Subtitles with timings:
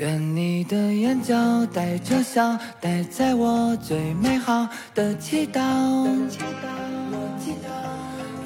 [0.00, 1.36] 愿你的眼角
[1.74, 5.60] 带着笑，待在我最美好的祈祷。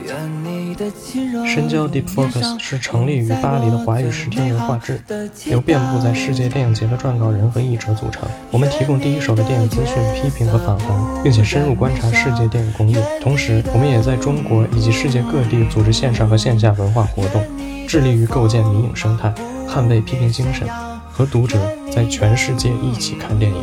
[0.04, 5.00] 愿你的轻柔深交 Deep Focus 是成立于巴黎的华语视听文化志，
[5.46, 8.28] 由遍布在世界电影节的撰稿人和译者组成。
[8.50, 10.88] 我们提供第一手的电影资讯、批评和访谈，
[11.22, 13.00] 并且深入观察世界电影工业。
[13.22, 17.40] 同时，我们也在中国以及世界各地组织线上和线下文化活动，
[17.86, 19.32] 致力于构建迷影生态，
[19.68, 20.68] 捍卫批评精神，
[21.16, 21.56] 和读者
[21.92, 23.62] 在全世界一起看电影。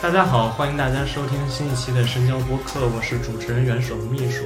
[0.00, 4.44] 大家好，欢迎大家收听新一期的深交播客，我是主持人元首秘书。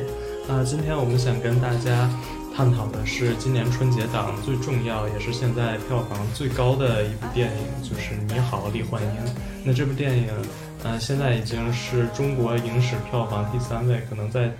[0.48, 2.10] 啊、今天我们想跟大家
[2.58, 9.08] 探讨的是今年春节档最重要，也是现在票房最高的一部电影，就是《你好，李焕英》。
[9.64, 10.26] 那这部电影，
[10.82, 14.50] 呃，现在已经是中国影史票房第三位，可能在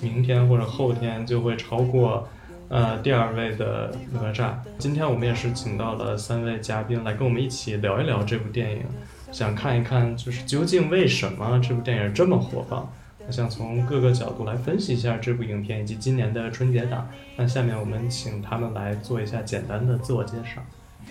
[0.00, 2.28] 明天或者后天就会超过。
[2.68, 4.52] 呃，第二位的哪吒。
[4.78, 8.84] 今天我们也是请到了三位嘉宾来跟我们一起聊一聊这部电影，
[9.32, 12.92] 想看一看就是究竟为什么这部电影这么火爆。
[13.30, 17.06] 我想从各个角度来分析一下这部影片以及今年的春节档。
[17.36, 20.60] 那下面我们请他们来做一下简单的自我介绍。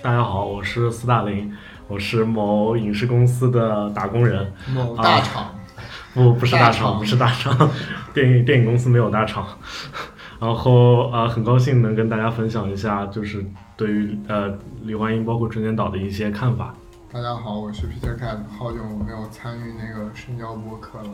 [0.02, 1.56] 大家好，我是斯大林，
[1.88, 4.52] 我是某影视公司的打工人。
[4.76, 5.56] 某大厂，
[6.14, 7.72] 不，不是大大厂，不是大厂，
[8.14, 9.48] 电影电影公司没有大厂。
[10.42, 13.46] 然后呃，很高兴能跟大家分享一下，就是
[13.78, 16.76] 对于呃李焕英包括春节档的一些看法。
[17.14, 21.10] 大家好，我是 Peter Cat，好久没有参与那个深交播客了。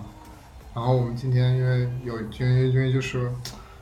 [0.76, 3.32] 然后我们今天因为有因为因为就是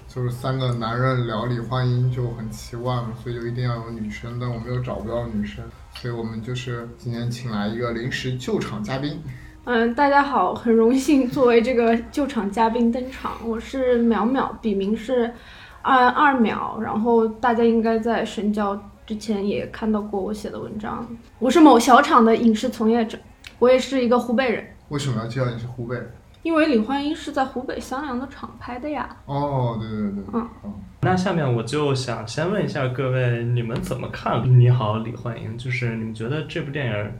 [0.08, 5.66] 就是三个男人聊李焕英就很奇怪嘛，所以就一定要有女生，但我们又找不到女生，
[5.96, 9.20] 所以我们就是今天请来一个临时救场嘉宾。
[9.64, 15.34] 嗯，大家好，很荣幸作为这个救场嘉宾登场，我是淼淼，笔名是
[15.82, 21.08] 二二淼，然后大家应该在神交之前也看到过我写的文章。
[21.40, 23.18] 我是某小厂的影视从业者，
[23.58, 26.12] 我也是一个湖北人，为什么要介绍你是湖北人？
[26.44, 29.10] 因为李焕英是在湖北襄阳的厂拍的呀。
[29.26, 35.54] 哦，对对对嗯，嗯哦那下面我就想先问一下各位，你们怎么看《你好，李焕英》？
[35.58, 37.12] 就是你们觉得这部电影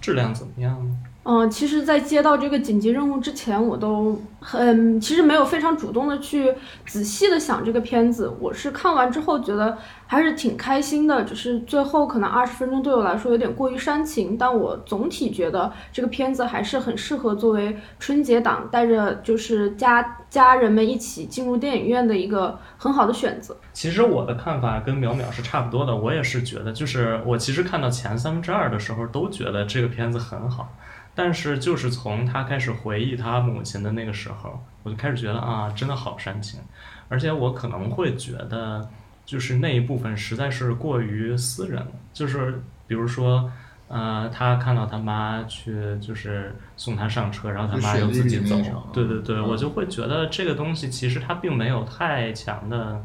[0.00, 0.96] 质量怎么样呢？
[1.24, 6.52] 嗯，其实，在接到这个紧急任务之前，我都很其实没有非常主动的去
[6.84, 8.28] 仔细的想这个片子。
[8.40, 9.78] 我是看完之后觉得
[10.08, 23.56] 还是挺开心的，只是最后可能二十分钟对我来说有点过于煽情，但我总体觉得这个片子还是很适合作为春节档带着就是家家人们一起进入电影院的一个很好的选择。
[23.72, 30.74] 其实我的看法跟淼淼是差不多的，我也是觉得，就是我其实看到前三分之二的时候，都觉得这个片子很好，
[31.14, 36.60] 但是就是从他开始回忆他母亲的那个时候，我就开始觉得啊，真的好煽情，
[37.08, 38.88] 而且我可能会觉得，
[39.24, 43.50] 就是那一部分实在是过于私人了，就是比如说。
[43.88, 48.56] 呃，他看到他妈去，就是送他上车，然后他妈又自己走。
[48.90, 53.04] 对对对，嗯我就会觉得这个东西其实它并没有太强的，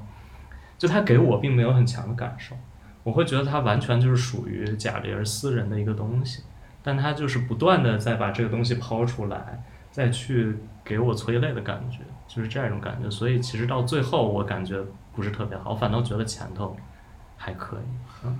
[0.77, 2.55] 就他给我并没有很强的感受。
[3.03, 6.43] 我会觉得它完全就是属于贾玲私人的一个东西，
[6.87, 9.61] 但他就是不断的在把这个东西抛出来，
[9.91, 10.55] 再去
[10.85, 11.99] 给我催泪的感觉，
[12.29, 13.11] 就是这样一种感觉。
[13.11, 14.81] 所以其实到最后，我感觉
[15.13, 16.77] 不是特别好，我反倒觉得前头
[17.35, 18.23] 还可以。
[18.23, 18.39] 嗯，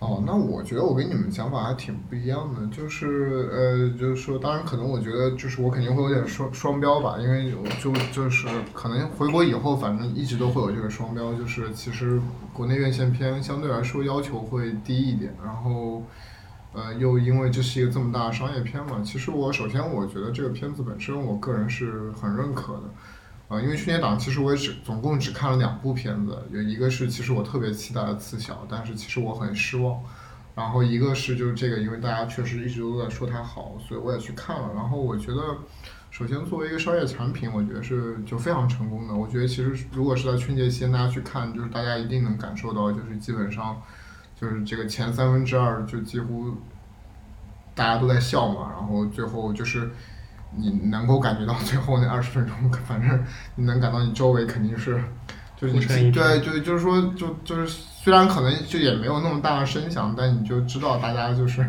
[0.00, 12.20] 哦，那我觉得我跟你们想法还挺不一样的，就是呃，就是说，当然可能我觉得就是我肯定会有点双双标吧，因为有就就是可能回国以后，反正一直都会有这个双标，就是其实
[12.52, 16.02] 国内院线片相对来说要求会低一点，然后
[16.74, 22.82] 呃，又因为这是一个这么大的商业片嘛，其实我首先我觉得这个片子本身，我个人是很认可的。
[23.46, 30.02] 啊，因为春节档其实我也只总共只看了两部片子，有一个是其实我特别期待的《刺小》，但是其实我很失望。
[30.54, 34.70] 然后一个是就是这个，因为大家确实一直都在说它好，所以我也去看了。
[34.74, 35.42] 然后我觉得，
[36.10, 39.14] 首先作为一个商业产品，我觉得是就非常成功的。
[39.14, 43.82] 我觉得其实如果是在春节期间大家去看，就是大家一定能感受到，就是基本上
[44.40, 46.52] 就是这个前三分之二就几乎
[47.74, 49.90] 大家都在笑嘛，然后最后就是。
[50.56, 53.24] 你能够感觉到最后那二十分钟，反正
[53.56, 55.02] 你能感到你周围肯定是，
[55.56, 61.68] 就是你对对，就是说就就是虽然可能就也没有那么大的声响，但你就知道大家就是，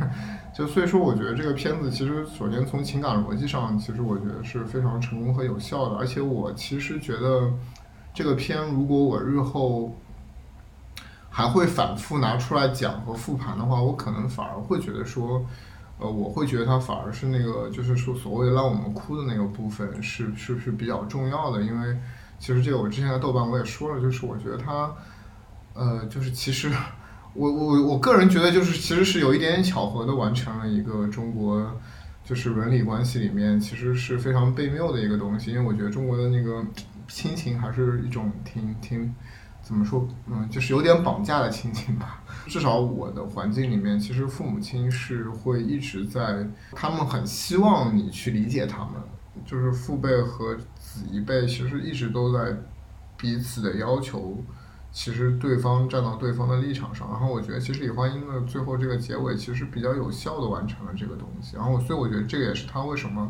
[0.56, 7.52] 就所以说我觉得这个片子其实首先从情感逻辑上，其实我觉得是非常成功和有效的，而且我其实觉得
[8.14, 9.92] 这个片如果我日后。
[11.38, 15.46] 还会反复拿出来讲和复盘的话，我可能反而会觉得说，
[16.00, 21.98] 呃，我会觉得它反而是那个就是说所谓让我们哭的那个部分是是不是比较重要的，因为
[22.40, 24.90] 其实这个我之前在豆瓣我也说了，就是我觉得它，
[25.74, 26.72] 呃，就是其实
[27.34, 31.70] 我我我个人觉得就是其实是有一点点巧合的完成了一个中国。
[32.24, 36.66] 就是伦理关系里面其实是非常悖谬的一个东西，因为我觉得中国的那个
[37.08, 39.14] 亲情还是一种挺挺
[39.66, 42.24] 怎么说，嗯，就是有点绑架的亲情吧。
[42.46, 48.94] 至少我的环境里面，其实父母亲是会一直在，他们很希望你去理解他们，
[49.44, 52.56] 就是父辈和子一辈其实一直都在
[53.18, 54.38] 彼此的要求。
[54.92, 63.30] 其实对方站到对方的立场上，然后我觉得其实李焕英的最后这个结尾其实比较有效的完成了这个东西，然后所以我觉得这个也是他为什么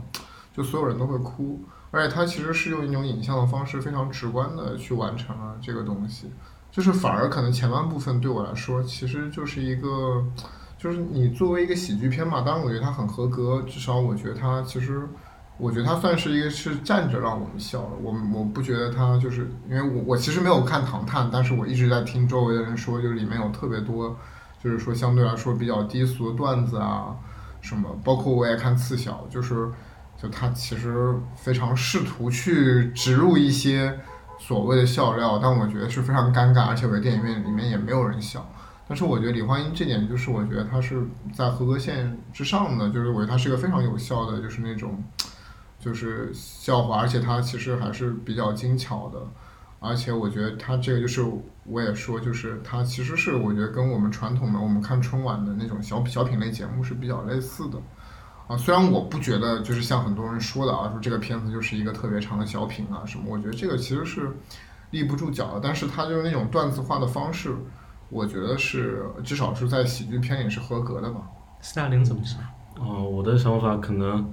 [0.56, 1.60] 就所有人都会哭，
[1.96, 6.30] 而且它其实是用一种影像的方式非常直观的去完成了这个东西，
[6.70, 10.22] 就是反而可能前半部分对我来说其实就是一个，
[10.78, 15.08] 就是你作为一个喜剧片嘛，当然我觉得它很合格，至少我觉得它其实。
[15.58, 24.14] 我觉得它算是一个是站着让我们笑的，我我不觉得它就是因为我我其实没有看《唐探》，但是我一直在听周围的人说，就是里面有特别多，
[24.62, 27.16] 就是说相对来说比较低俗的段子啊，
[27.62, 29.72] 什么，包括我也看《刺小》，就是
[30.18, 34.00] 就他其实非常试图去植入一些
[34.40, 38.50] 所谓的笑料，但我觉得是非常尴尬，而且我在电影院里面也没有人笑。
[38.88, 41.04] 但是我觉得李焕英这点就是我觉得他是
[41.34, 45.04] 在合格线之上的，就是我觉得他是一个非常有效的，就是那种。
[45.78, 49.20] 就是笑话，而且他其实还是比较精巧的，
[49.80, 51.24] 而且我觉得他这个就是
[51.64, 57.78] 我也说，就是他其实是我觉得跟我们传统的我们看春晚的那种小小品类节目是比较类似的，
[58.48, 64.30] 啊，虽然我不觉得就是像很多人说的啊，说这个片子就是一个特别长的小品啊什么，我觉得这个其实是
[64.92, 67.56] 立不住脚的，但是它就是那种段子化的方式，
[68.10, 71.22] 我觉得是至少是在喜剧片里是合格的吧。
[71.62, 72.40] 斯大林怎么想？
[72.80, 74.32] 哦，我的想法可能。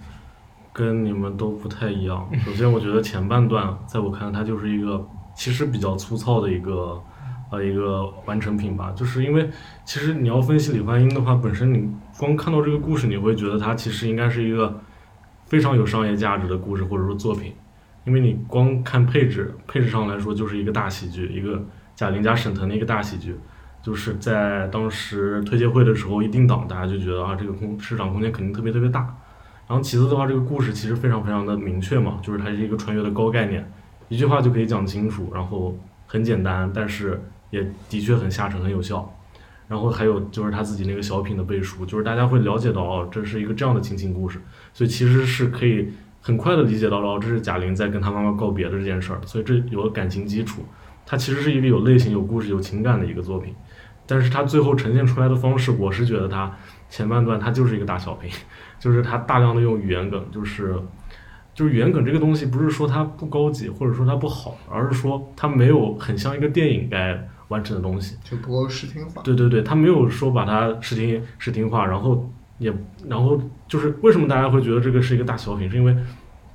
[0.75, 2.27] 跟你们都不太一样。
[2.47, 5.07] 首先，我觉得前半段在我看来，它就是一个
[5.37, 6.99] 其实比较粗糙的一个
[7.53, 8.93] 呃一个完成品吧。
[8.97, 9.49] 就是因为
[9.85, 11.89] 其实你要分析李焕英的话，本身你
[12.19, 14.81] 光看到这个故事，你会觉得它其实应该是一个
[15.47, 17.53] 非常有商业价值的故事或者说作品。
[18.05, 21.65] 因为你光看配置，配置上来说就是一个大喜剧，一个
[21.95, 23.37] 贾玲加沈腾的一个大喜剧。
[23.81, 29.01] 就是在当时推介会的时候一定档，大家就觉得啊，这个空市场空间肯定特别特别大。
[29.67, 33.69] 然后其次的话，这个故事其实非常非常的明确嘛，就是它是一个穿越的高概念，
[34.09, 35.77] 一句话就可以讲清楚，然后
[36.07, 37.21] 很简单，但是
[37.53, 39.17] 也的确很下沉，很有效。
[39.69, 44.41] 然后还有就是他自己那个小品的背书，就是大家会了解到哦，这是一个这样的亲情故事，
[44.75, 45.89] 所以其实是可以
[46.21, 50.63] 很快的理解到哦，这是贾玲在跟她妈妈告别的这件事儿，所以这有了感情基础，
[51.07, 53.55] 它其实是一个有类型、有故事、有情感的一个作品。
[54.05, 56.53] 但是它最后呈现出来的方式，我是觉得它
[56.91, 58.31] 前半段它就是一个大小品。
[58.81, 60.75] 就是它大量的用语言梗，就是
[61.55, 69.23] 就是语言梗这个东西，不是说它不高级，或者说它不好，而是说它没有很像一个电影该完成的东西，就不够视听化。
[69.23, 72.29] 对对对，他没有说把它视听视听化，然后
[72.59, 72.73] 也
[73.07, 75.95] 然后就是为什么大家会觉得这个是一个大小品，是因为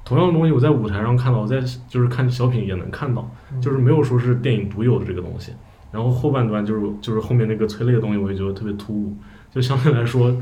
[0.04, 3.30] 同样的东西我在舞台上看到，我在就是看小品也能看到，
[3.62, 5.54] 就是没有说是电影独有的这个东西。
[5.92, 9.16] 然后后半段就是就是后面那个催泪的东西，我也觉得特别突兀，
[9.54, 10.36] 就相对来说，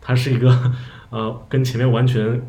[0.00, 0.50] 它是一个。
[1.10, 2.40] 呃，跟前面完全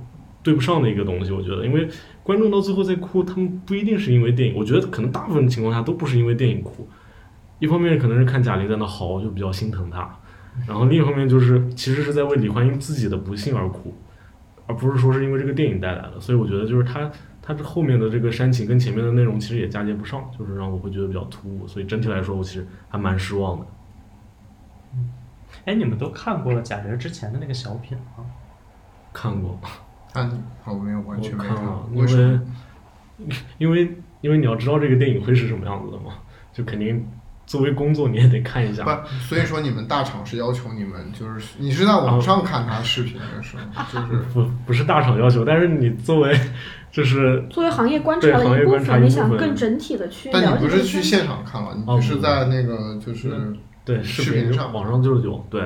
[0.44, 1.90] 对不上的一个东西，我觉得，因为
[2.22, 6.88] 观众到最后在哭，他们不一定是因为电影，我觉得可能大部分情况下都不是因为电影哭。
[7.62, 10.10] 一方面可能是看贾玲在那嚎，就比较心疼她，
[10.68, 13.94] 然后另一方面就是其实是在为李焕英自己的不幸而哭，
[14.66, 16.20] 而不是说是因为这个电影带来的。
[16.20, 21.68] 所以我觉得就是他他这后面的这个煽情跟前面的内容其实也嫁接不上，就是让我会觉得比较突兀。
[21.68, 23.66] 所以整体来说，我其实还蛮失望的。
[24.96, 25.12] 嗯，
[25.66, 28.26] 哎，你们都看过了贾玲之前的那个小品吗？
[29.14, 29.60] 看过，
[30.12, 30.32] 看，
[30.66, 32.40] 我没有完全看了，因为，
[33.60, 36.14] 因为因为你要知道这个电影会是什么样子的嘛，
[36.52, 37.06] 就肯定
[37.46, 38.84] 作为工作你也得看一下。
[38.84, 43.64] 不，所以说你们大厂是要求你们就是你是在网上看他视频的是吗？
[43.92, 46.40] 就是不不是大厂要求，但是你作为
[46.92, 53.32] 就是作为行业观察的一部分，你想更整体的去但你不是去现场看了，你是在那个就是
[53.84, 55.62] 对视频上网上就是有对，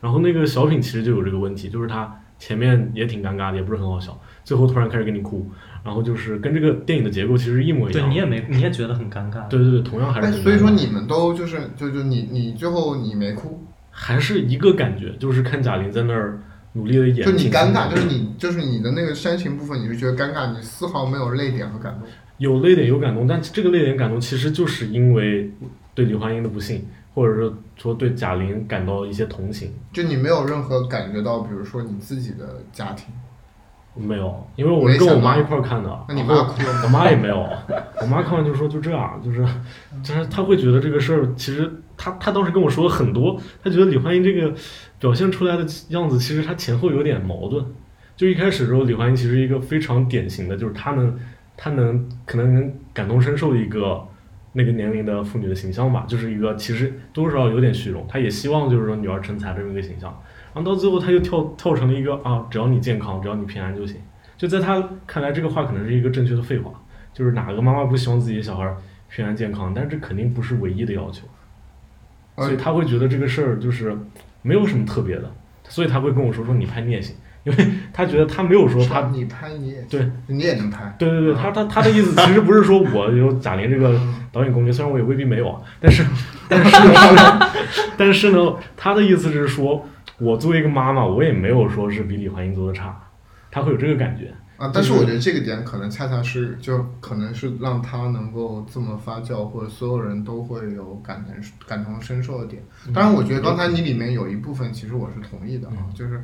[0.00, 2.16] 然后那个小品其实就有这个问题，就是他。
[2.40, 5.46] 前面也挺尴尬的，也不是很好笑，最后突然开始给你哭，
[5.84, 8.02] 然后就是跟这个电影的结构其实一模一样。
[8.06, 9.48] 对你也没，你也觉得很尴尬。
[9.48, 10.42] 对对对，同样还是。
[10.42, 16.40] 所以说你们都就是就就你你最后你没哭，还是一个感觉，就是看贾玲在那儿
[16.72, 17.26] 努力的演。
[17.26, 22.08] 就你尴尬，就是你就是你的那个煽情部分，你是觉得尴尬，你丝毫没有泪点和感动。
[22.38, 25.50] 有泪点有感动，但这个泪点感动其实就是因为
[25.94, 26.82] 对李焕英的不幸，
[27.14, 29.70] 或者是说对贾玲感到一些同情。
[29.92, 33.12] 就你没有任何感觉到，比如说你自己的家庭，
[34.00, 36.04] 没有，因为我是跟我妈一块儿看的。
[36.08, 36.80] 那你妈哭了吗？
[36.84, 37.46] 我妈也没有，
[38.00, 39.44] 我妈看完就说就这样，就是，
[40.02, 44.52] 就是她会觉得这个事儿，其实她她当时跟我说了很多，她觉得李焕英这个
[44.98, 47.64] 表现出来的样子，其实她前后有点矛盾。
[48.16, 51.18] 就一开始的时候，李焕英其实一个非常典型的，就是她能
[51.56, 54.02] 她能可能能感同身受的一个
[54.52, 60.20] 那个年龄的妇女的形象吧，就是一个其实多少有点虚荣，她也希望就是说女儿成才这么一个形象。
[60.52, 63.96] 然后到最后，他又跳跳成了一个啊，只要你健康，只要你平安就行。
[64.36, 66.72] 就在他看来，这个话可能是一个正确的废话。
[67.12, 68.74] 就是哪个妈妈不希望自己的小孩
[69.08, 69.72] 平安健康？
[69.74, 71.26] 但是这肯定不是唯一的要求。
[72.36, 73.94] 所以他会觉得这个事儿就是
[74.40, 75.30] 没有什么特别的，
[75.68, 80.94] 所以他会跟我说说你拍你也行，因为他觉得他没有说他你拍你也对，你也能拍。
[80.98, 84.00] 对对对，他他他的意思其实不是说我有贾玲这个
[84.32, 86.06] 导演功力，虽然我也未必没有啊，但是
[86.48, 86.76] 但是
[87.98, 89.84] 但是呢，他的意思是说。
[90.20, 93.00] 我作为一个妈妈，我也没有说是比李焕英做的差，
[93.50, 94.70] 她会有这个感觉啊。
[94.72, 101.34] 但是我觉得这个点可能恰恰是，就可能是让他能够这么发酵，或者所有人都会有感同
[101.66, 102.62] 感同身受的点。
[102.92, 106.22] 当然，我觉得刚才你里面有一部分其实我是同意的啊，就是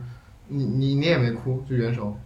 [0.48, 2.16] 你你你也没哭，就元首。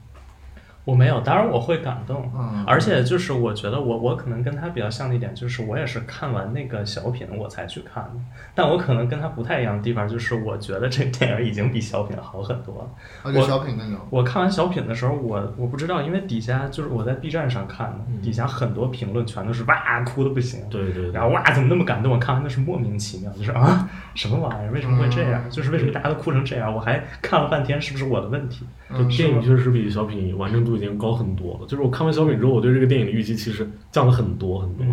[0.84, 2.30] 我没有，当然我会感动，
[2.66, 8.10] 而且就是我觉得我我可能跟他比较像的一点就是我也是看完那个小品我才去看的，
[8.54, 13.32] 但我可能跟他不太一样的地方就是我觉得这个电影已经比小品好很多了。
[13.38, 22.10] 我小品那种，我看完小品的时候，我我不知道，因为底下就是我在 B 站上看的，底下很多评论全都是哇哭的不行，对对，然后哇怎么那么感动？
[22.12, 24.72] 我看完那是莫名其妙，就是啊 什么玩意儿？
[24.72, 25.42] 为什么会这样？
[25.50, 26.74] 就是为什么大家都哭成这样？
[26.74, 28.66] 我还看了半天，是不是我的问题？
[28.92, 31.66] 这电影确实比小品完整度已经高很多了。
[31.66, 34.86] 就是我看完小品之后，我对这个电影的预期其实降了很多很多，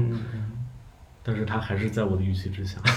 [1.23, 2.79] 但是它还是在我的预期之下。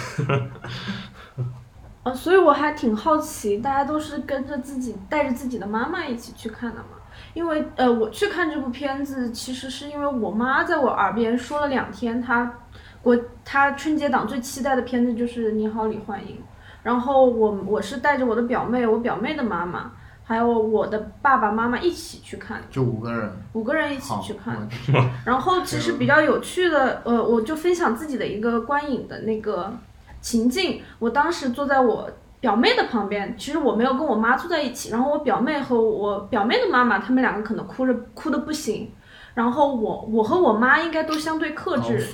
[2.03, 6.97] 啊，所以我还挺好奇，大家都是跟着自己带着自己的妈妈一起去看的嘛？
[7.35, 12.51] 因为呃，我去看这部片子，其实是因为我妈在我耳边说了两天，她
[13.03, 16.37] 国她春节档最期待的片子就是《你好，李焕英》，
[16.83, 19.93] 然后我我是带着我的表妹，我表妹的妈妈。
[20.31, 24.57] 还有我的爸爸妈妈一起去看，就五个人，五个人一起去看。
[25.25, 29.77] 然后其实比较有趣的，呃，我就分享自己的一个观影的那个
[30.21, 30.83] 情境。
[31.01, 32.09] 我当时坐在我
[32.39, 34.91] 表妹的旁边，其实我没有跟我妈坐在一起。
[34.91, 38.89] 然后我表妹和我表妹的妈妈，他们两个可能哭着哭的不行。
[39.35, 42.07] 然后我我和我妈应该都相对克制，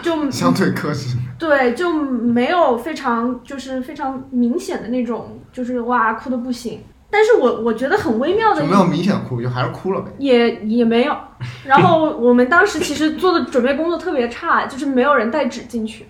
[0.00, 1.16] 就 相对克制。
[1.40, 6.84] 对，就没有非常就是非常明显的那种，就是哇哭的不行。
[7.10, 10.10] 但是我我觉得很微妙的，没有明显哭，就还是哭了呗。
[10.18, 11.16] 也也没有。
[11.64, 16.06] 然后我们当时其实做的准备工作特别差，就是没有人带纸进去。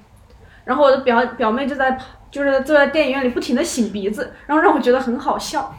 [0.64, 1.96] 然后我的表表妹就在
[2.30, 5.72] 就是坐在电影院里不停的擤鼻子，然后让我觉得很好笑。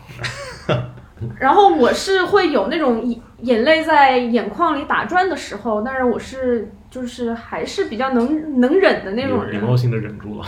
[1.40, 10.46] 然后我是会有那种眼眼泪在眼眶里打转的时候，但是我是就是还是比较能能忍的那种人，礼貌性的忍住了。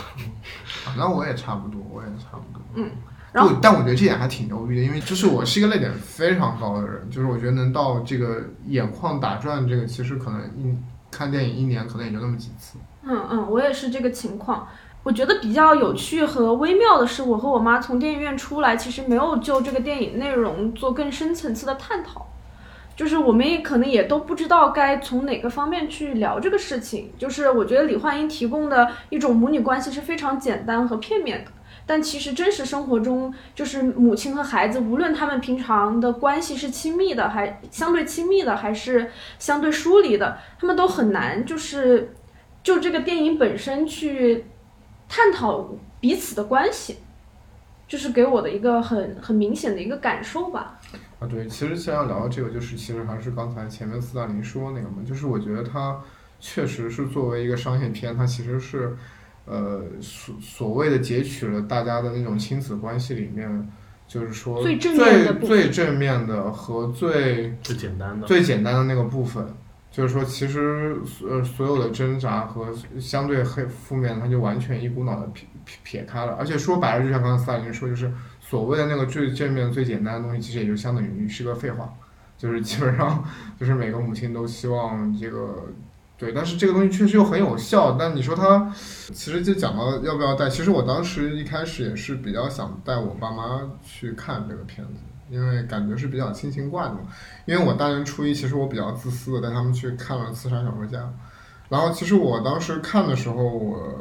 [0.95, 2.61] 那我也差不多，我也差不多。
[2.75, 2.91] 嗯。
[3.31, 10.75] 然后，但我觉得这点还挺牛逼的，因为就是我是一个泪点非常高的人，就是我觉得能到这个眼眶打转，这个其实可能一
[11.11, 12.79] 看电影一年可能也就那么几次。
[13.03, 14.67] 嗯嗯，我也是这个情况。
[15.01, 22.27] 我觉得比较有趣和微妙的是，我和我妈从电影院出来，其实没有就这个电影内容做更深层次的探讨，
[22.97, 27.11] 就是我们也可能也都不知道该从哪个方面去聊这个事情。
[27.17, 31.51] 就是我觉得李焕英提供的一种母女关系是非常简单和片面的。
[31.89, 42.13] 但其实真实生活中，就是母亲和孩子，无论他们平常的关系是亲密的，还相对亲密的，还是相对疏离的，他们都很难，就是
[42.61, 44.45] 就这个电影本身去
[45.07, 45.67] 探讨
[45.99, 46.97] 彼此的关系，
[47.87, 50.79] 就是给我的一个很很明显的一个感受吧。
[51.19, 55.99] 啊，对，其实现在聊到这个，就是其实还是刚才前面四大林说那个嘛，就是我觉得它
[56.39, 58.95] 确实是作为一个商业片，它其实是。
[59.45, 63.67] 呃，所所谓的截取了大家的那种亲子关系里面，
[64.07, 69.43] 就是说最最正面的和最最简单的最简单的那个部分，
[69.91, 70.95] 就是说其实
[71.27, 72.67] 呃所有的挣扎和
[72.99, 76.33] 相对黑负面，它就完全一股脑的撇撇撇开了。
[76.33, 81.91] 而且说白了，就像刚才斯大林说，就是所谓的那个最正面最简单的东西，其实也就相当于是个废话，
[82.37, 83.23] 就是基本上
[83.59, 85.65] 就是每个母亲都希望这个。
[86.19, 87.93] 对，但是这个东西确实又很有效。
[87.93, 88.69] 但你说它，
[89.13, 90.49] 其实就讲到要不要带。
[90.49, 94.99] 其实我当时一开始也是比较想带我爸妈去看这个片子，
[95.29, 97.03] 因为感觉是比较亲情惯的嘛。
[97.45, 100.99] 因为我大年初一，其实我比较自私的带他们去看了《刺杀小说家》。
[101.69, 103.97] 然后其实我当时看的时候，我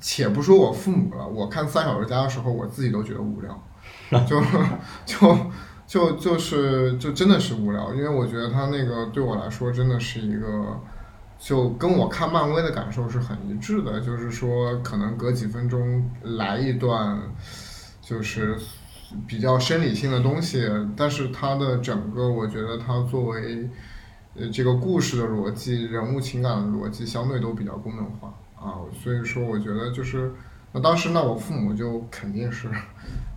[0.00, 3.58] 且不说我父母了，我看《三小时家》的时候，我自己都觉得无聊，
[4.26, 4.38] 就
[5.06, 5.38] 就
[5.86, 10.78] 就就是就真的是无聊，因为我觉得他那个对我来说真的是一个，
[11.44, 17.20] 就跟我看漫威的感受是很一致的，就是说可能隔几分钟来一段，
[18.00, 18.56] 就是
[19.26, 23.68] 比较生理性的东西，但是它的整个，我觉得它作为
[24.34, 30.32] 呃这个故事的逻辑、人物情感的逻辑，相对都比较功能化啊，所以说我觉得就是
[30.72, 32.70] 那当时那我父母就肯定是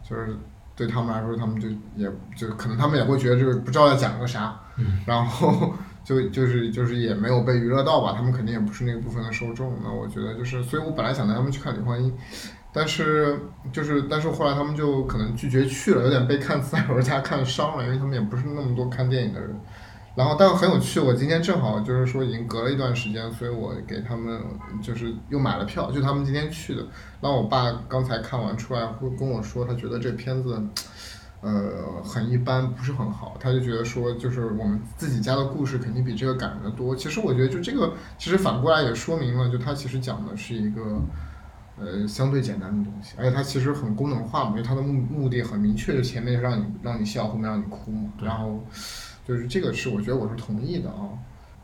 [0.02, 0.34] 就是
[0.78, 4.58] 对他们来说，他们就也就可能他们也会觉得这个不知道在讲个啥，
[5.06, 5.74] 然后
[6.08, 9.78] 就就是就是也没有被娱乐到吧，他们肯定也不是那个部分的受众。
[9.84, 12.14] 那我觉得就是，所以我本来想带他们去看李焕英，
[12.72, 13.38] 但是
[13.74, 19.50] 就是但是后来他们就可能拒绝去了，有点被看《赛罗家》看伤了，因为他们也不是那么多看电影的人。
[20.16, 24.42] 然后，但很有趣，我今天正好就是说已经隔了一段时间，所以我给他们
[24.82, 26.82] 就是又买了票，就他们今天去的。
[27.22, 30.60] 然后我爸刚才看完出来会跟我说，他觉得这片子，
[31.42, 33.38] 呃，很一般，不是很好。
[33.40, 36.96] 他就觉得说，就是我们自己家的故事肯定比这个感人的多。
[36.96, 41.00] 其实我觉得，就这个，其实反过来也说明了，就他其实讲的是一个，
[41.80, 48.10] 呃，相对简单的东西，而且它其实很功能化嘛，因为它的目目的很明确，就前面让你让你笑，后面让你哭嘛。
[48.20, 48.66] 然后，
[49.28, 51.10] 就是这个是我觉得我是同意的啊。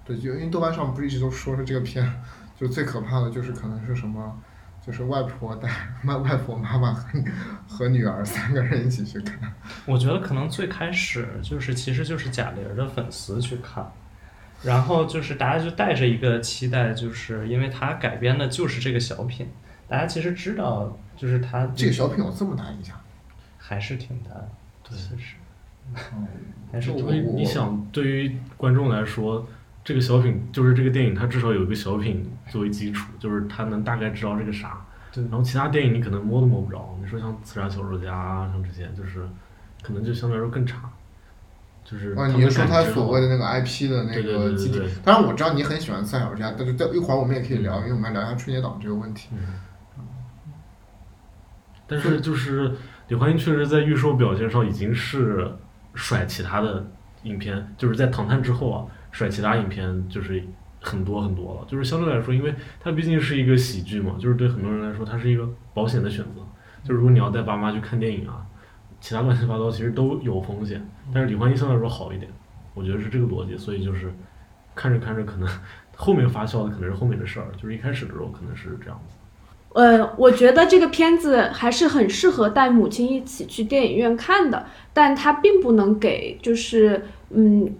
[0.06, 2.08] 对，就因为豆瓣上不是一直都说是这个片，
[2.56, 4.38] 就最可怕的就是可能是什么。
[4.86, 5.70] 就是外婆带
[6.06, 7.20] 外外婆妈妈和
[7.68, 9.54] 和女儿三个人一起去看。
[9.86, 13.90] 我觉得可能最开始就是其实就是贾玲的粉丝去看，
[14.62, 19.48] 然后就是大家就带着一个期待，就是因为他改编的就是这个小品，
[19.88, 23.00] 大家其实知道就是他这个小品有这么大影响，
[23.58, 24.50] 还是挺大的，
[24.84, 25.36] 对其实
[26.13, 26.28] 嗯，
[26.72, 29.48] 还是因为你想，对于观众来说，
[29.84, 34.80] 这个小品就是这个电影，它至少有一个小品作为基础，就是他能大概知道这个啥。
[35.12, 39.28] 对然后其他电影你可能摸都摸不着，你说像《刺杀小说家》啊，像这些，就是
[39.84, 40.89] 可能就相对来说更差。
[41.86, 45.02] 就是啊，你是说他所谓的那个 IP 的那个基地对对对？
[45.04, 49.28] 当然我知道你很喜欢《刺杀小说家》，但是在一会儿我们也可以聊，因为我们要聊一下春节档这个问题。
[49.34, 49.39] 嗯，
[51.86, 52.74] 但是就是
[53.10, 55.52] 李焕英确实在预售表现上已经是
[55.93, 56.88] 甩其他的
[57.24, 60.43] 影片，就是在《唐探》之后啊，甩其他影片就是
[60.82, 61.65] 很多很多了。
[61.65, 66.41] 就是相对来说，因为它毕竟是一个喜剧嘛，就是对很多人来说，它是一个保险的选择。
[66.84, 68.45] 就如果你要带爸妈去看电影啊，
[68.99, 72.30] 其他乱七八糟其实都有风险，但是李焕英相对来说好一点，
[72.73, 73.58] 我觉得是这个逻辑。
[73.58, 74.13] 所以就是
[74.76, 75.47] 看着看着，可能
[75.95, 79.15] 后面发酵的可能是后面的事儿，就是一开始的时候可能是这样子。
[79.76, 87.73] 呃，我觉得这个片子还是很适合带母亲一起去电影院看的，但它并不能给就是嗯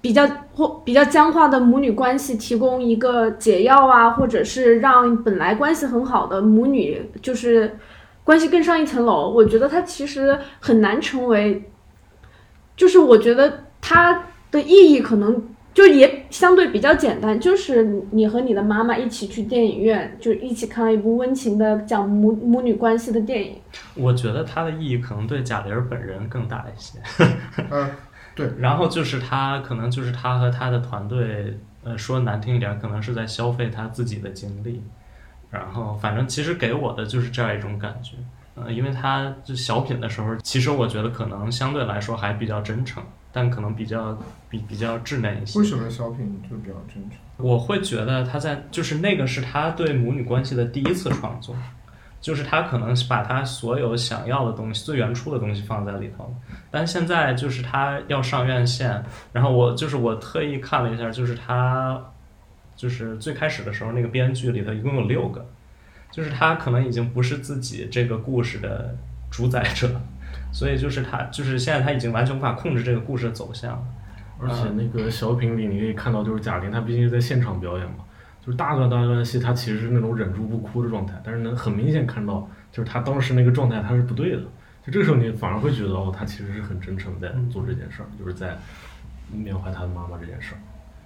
[0.00, 7.76] 比较或比较僵化的母女关系提供一个解药啊，或者是让本来关系很好的母女就是
[8.24, 9.30] 关系更上一层楼。
[9.30, 11.70] 我觉得它其实很难成为，
[12.76, 15.42] 就是我觉得它的意义可能。
[15.74, 23.54] 就也相对比较简单，就是你和你的妈妈一起去电影院，就一起看了一部温情的讲母母女关系的电影。
[23.94, 26.98] 我觉得它的意义可能对贾玲本人更大一些。
[27.70, 27.88] 嗯，
[28.58, 34.82] 然后就是他可能就是他和他的团队，呃，说难听一点，可能是在消费他自己的精力。
[35.50, 38.16] 然后反正其实给我的就是这样一种感觉，
[38.54, 44.18] 呃，因为他就小品的时候，其实我觉得可能相对来说还比较真诚，但可能比较
[44.50, 45.64] 比比较稚嫩一些为。
[45.64, 47.18] 什么小品就比较真诚？
[47.38, 51.56] 我会觉得他在就是那个是他对母女关系的第一次创作，
[52.20, 56.34] 就是他可能把他所有想要的东西、最原初的东西放在里头，
[56.70, 59.02] 但现在就是他要上院线，
[59.32, 62.02] 然后我就是我特意看了一下，就是他
[62.76, 65.46] 就是最开始的时候那个编剧里头一共有六个，
[66.10, 68.96] 就是他可能已经不是自己这个故事的
[69.30, 70.00] 主宰者，
[70.52, 73.84] 所以就是他就是现在他已经完全无法控制这个故事的走向。
[74.40, 78.04] 而且那个小品里你可以看到，就是贾玲她毕竟在现场表演嘛，
[78.48, 84.42] 就是大段大段戏，他其实是那种忍住不哭的状态，但是能很明显看到，就是他当时那个状态他是不对的。
[84.86, 88.56] 就这个时候你反而会觉得哦，他其实是很真诚在做这件事儿，就是在
[89.30, 90.58] 缅怀他的妈妈这件事儿。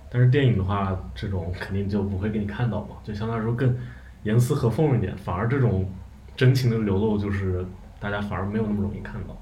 [0.08, 3.76] 但是电影的话，这种肯定就不会给你看到嘛，就相对来说更
[4.22, 5.90] 严丝合缝一点，反而这种
[6.36, 7.66] 真情的流露，就是
[7.98, 9.36] 大家反而没有那么容易看到。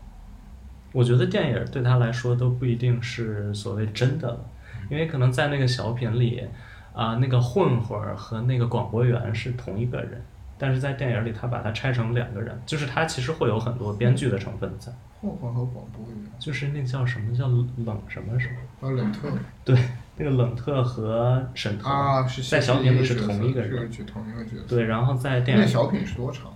[0.93, 4.51] 我觉得电影对他来说都不一定是所谓真的了，
[4.89, 6.43] 因为可能在那个小品里，
[6.93, 10.23] 啊、那个混混儿和那个广播员是同一个人，
[10.59, 14.93] 但是在电影里他把它拆成两个人，就是他其实会有很多编剧的成分在。
[15.21, 18.49] 混混和广播员，就是那叫什么叫冷什么什
[18.81, 18.89] 么？
[18.89, 19.29] 啊，冷特
[19.65, 19.79] 对，
[20.17, 23.93] 那个冷特和沈腾啊，是在小品里是同一个人。
[23.93, 24.63] 是同一个角色。
[24.67, 26.51] 对，然后在电影那小品是多长？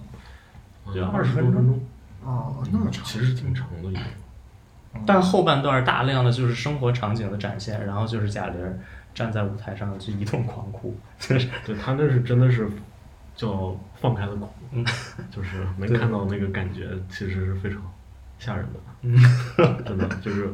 [0.83, 1.81] 好像20二十多分钟
[2.25, 3.05] 哦，那么长。
[3.05, 3.99] 其实挺长的也。
[5.05, 8.79] 但后半段大量的就是生活场景的展现，然后就是贾玲儿
[9.15, 12.69] 站在舞台上就一通狂哭，就是对他那是真的是
[13.37, 14.85] 叫放开了哭，嗯
[15.31, 17.81] 就是 能看到那个感觉，其实是非常
[18.39, 19.17] 吓人的，嗯
[19.85, 20.47] 真的就是，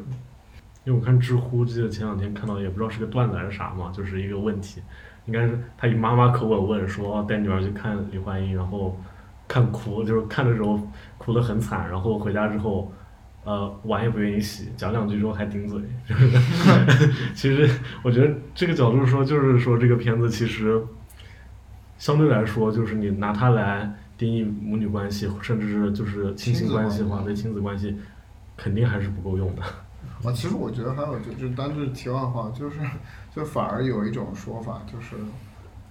[0.85, 4.83] 因为我看知乎，记得前两天看到，也不知道是个段子还是啥嘛，就是一个问题，
[5.25, 8.99] 应该是他以妈妈口吻问说哦带女儿去看李焕英，然后
[9.49, 10.79] 看哭，就是看的时候
[11.17, 12.93] 哭得很惨，然后回家之后。
[13.43, 17.69] 呃，碗也不愿意洗，讲两句之后还顶嘴，就 是其实
[18.03, 20.81] 我觉得这个角度说，就是说这个片子其实
[21.97, 27.97] 相对来说，就是你拿它来定义母女关系，甚至是就是亲情关系的话，对亲子关系
[28.57, 29.63] 肯定还是不够用的。
[30.23, 32.79] 啊，其实我觉得还有就就是单是题外话，就是
[33.35, 35.17] 就反而有一种说法，就是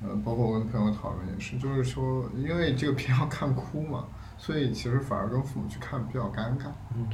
[0.03, 4.05] 呃，包括我跟朋友讨论也是，就是说因为这个片要看哭嘛，
[4.37, 6.67] 所以其实反而跟父母去看比较尴尬。
[6.95, 7.07] 嗯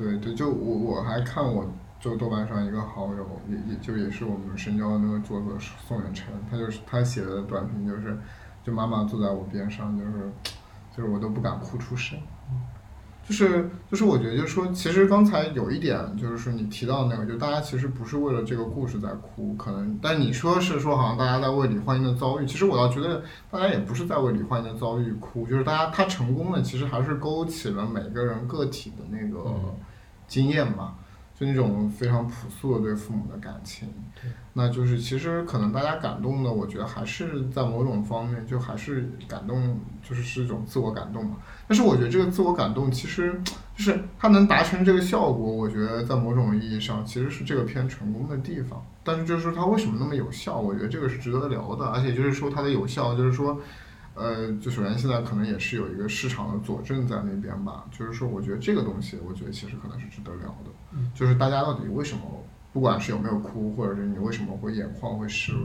[0.00, 5.46] 对对，就我我还看我就豆瓣上一个好友，也也就也是我们深交的那个作者
[5.86, 8.18] 宋远晨，他就是他写的短评就是，
[8.64, 10.32] 就妈妈坐在我边上，就是
[10.96, 12.18] 就是我都不敢哭出声。
[13.22, 29.74] 就是就是我觉得就是说，其实刚才有一点就是说你提到那个，就大家其实不是为了这个故事在哭，可能，但你说是说好像大家在为李焕英的遭遇，其实我倒觉得大家也不是在为李焕英的遭遇哭，就是大家他成功了，其实还是勾起了每个人个体的那个嗯
[30.30, 30.94] 经验嘛，
[31.34, 33.88] 就那种非常朴素的对父母的感情。
[34.52, 41.36] 那就是其实可能大家感动的，我觉得还是在某种方面，就还是感动，就是是一种自我感动嘛。
[41.68, 43.40] 但是我觉得这个自我感动，其实
[43.76, 48.84] 就是它能达成这个效果，我觉得在某种意义上其实是这个片成功的地方。
[49.02, 51.86] 但是就是说它为什么那么有效，我觉得这个是值得聊的。
[51.86, 53.58] 而且就是说它的有效，就是说，
[54.20, 57.86] 呃，就首先现在可能也是有一个市场的佐证在那边吧。
[57.90, 60.70] 就是说，我觉得这个东西，我觉得其实可能是值得聊的。
[61.14, 62.22] 就是大家到底为什么，
[62.72, 65.64] 不管是有没有哭，或者是你为什么会眼眶会湿润。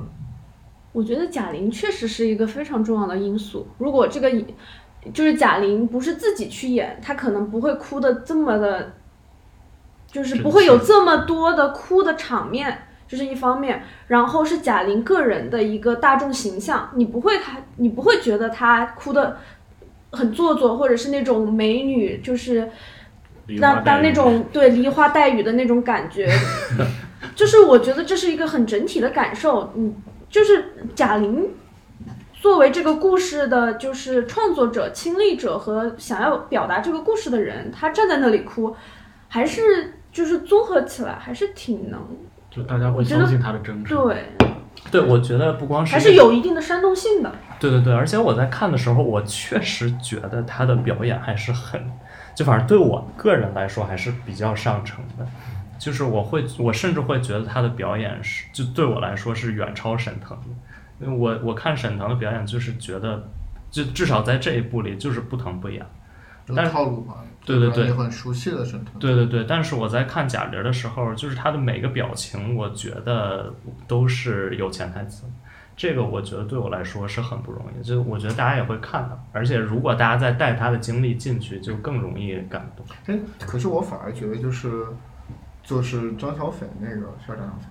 [0.93, 3.67] 我觉得贾玲确实是一个非常重要的因素。
[3.77, 4.31] 如果这个
[5.13, 8.93] 就是贾玲不是自己去演，她可能不会哭的这么的，
[10.07, 13.83] 就是不会有这么多的哭的场面，这是一方面。
[14.07, 19.37] 然后是贾玲个人的一个大众形象，你不会她，你不会觉得她哭的
[20.11, 22.69] 很做作，或者是那种美女，就是
[23.47, 26.29] 那当当那种 对梨花带雨的那种感觉，
[27.35, 29.71] 就是我觉得这是一个很整体的感受。
[29.75, 29.95] 嗯，
[30.29, 30.65] 就是
[30.95, 31.49] 贾玲
[32.33, 38.75] 作为这个故事的，就是创作者、亲历者和想要表达这个故事的人，她站在那里哭，
[39.27, 41.99] 还是就是综合起来还是挺能
[42.55, 43.97] 就大家会相信他的真诚。
[44.07, 44.29] 对，
[44.91, 47.31] 对，我觉得不光是还是有一定的煽动性的。
[47.59, 51.81] 对对对，而且我在看的时候，我确实觉得他的表演还是很，
[52.35, 55.25] 就反正对我个人来说还是比较上乘的。
[55.77, 61.05] 就是我会，我甚至会觉得他的表演是，就对我来说是远超沈腾的。
[61.05, 63.21] 因为我我看沈腾的表演，就是觉得，
[63.69, 65.85] 就至少在这一部里就是不疼不痒。
[66.47, 68.99] 就但是套路嘛，对对对你很熟悉的沈腾。
[68.99, 73.53] 对对对，但是我在看贾玲的时候，就是她的每个表情，我觉得
[73.87, 75.23] 都是有潜台词。
[75.77, 82.85] 这个我觉得对我来说是很不容易，就我觉得大家也会看到，而且如果大家再带她的经历进去，就更容易感动。
[83.07, 84.85] 哎，可是我反而觉得就是
[85.63, 87.67] 就是张小斐那个是叫张小斐，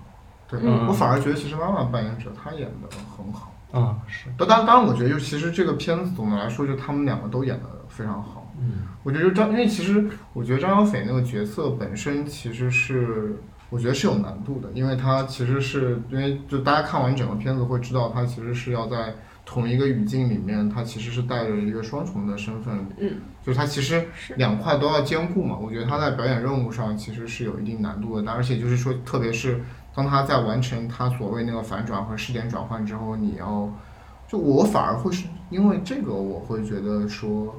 [0.47, 3.51] 对、嗯我反而觉得其实妈妈扮演者她演的很好。
[3.73, 8.44] 嗯，是，当当当然，我觉得就其实这个片子总的来说，就他们两个都演的非常好。
[8.57, 13.35] 嗯，我觉得张，因为其实我觉得张小斐那个角色本身其实是，
[13.69, 19.13] 我觉得是有难度的，因为他其实是因为就大家看完整个片子会知道，他其实是要在
[19.45, 23.11] 同一个语境里面，他其实是带着一个双重的身份，嗯，
[23.43, 24.05] 就是他其实
[24.37, 25.57] 两块都要兼顾嘛。
[25.57, 29.61] 我觉得他在表演任务上其实是有一定难度的，但而且就是说，特别是
[29.93, 33.69] 当他在完成他所谓那个反转和视点转换之后，你要，
[34.27, 37.53] 就我反而会是因为这个，我会觉得说。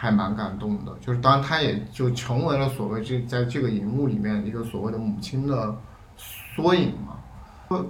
[0.00, 5.76] 还蛮感动的，就是当然他也就成为了所谓这在这个荧幕里面一个所谓的母亲的
[6.16, 7.16] 缩影嘛。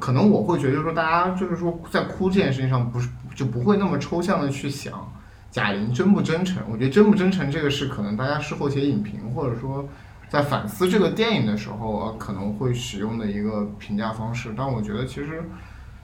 [0.00, 5.06] 可能我会觉得说大家就是说在哭这件事情上不是就不会那么抽象的去想
[5.50, 6.62] 贾玲真不真诚。
[6.70, 9.86] 我觉得真不真诚这个是可能大家事后写影评或者说
[10.30, 14.54] 在反思这个电影的时候呃可能会使用的一个评价方式。
[14.56, 15.44] 但我觉得其实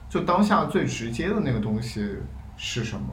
[0.07, 2.07] 就当下最直接的那个东西
[2.57, 3.07] 是什么？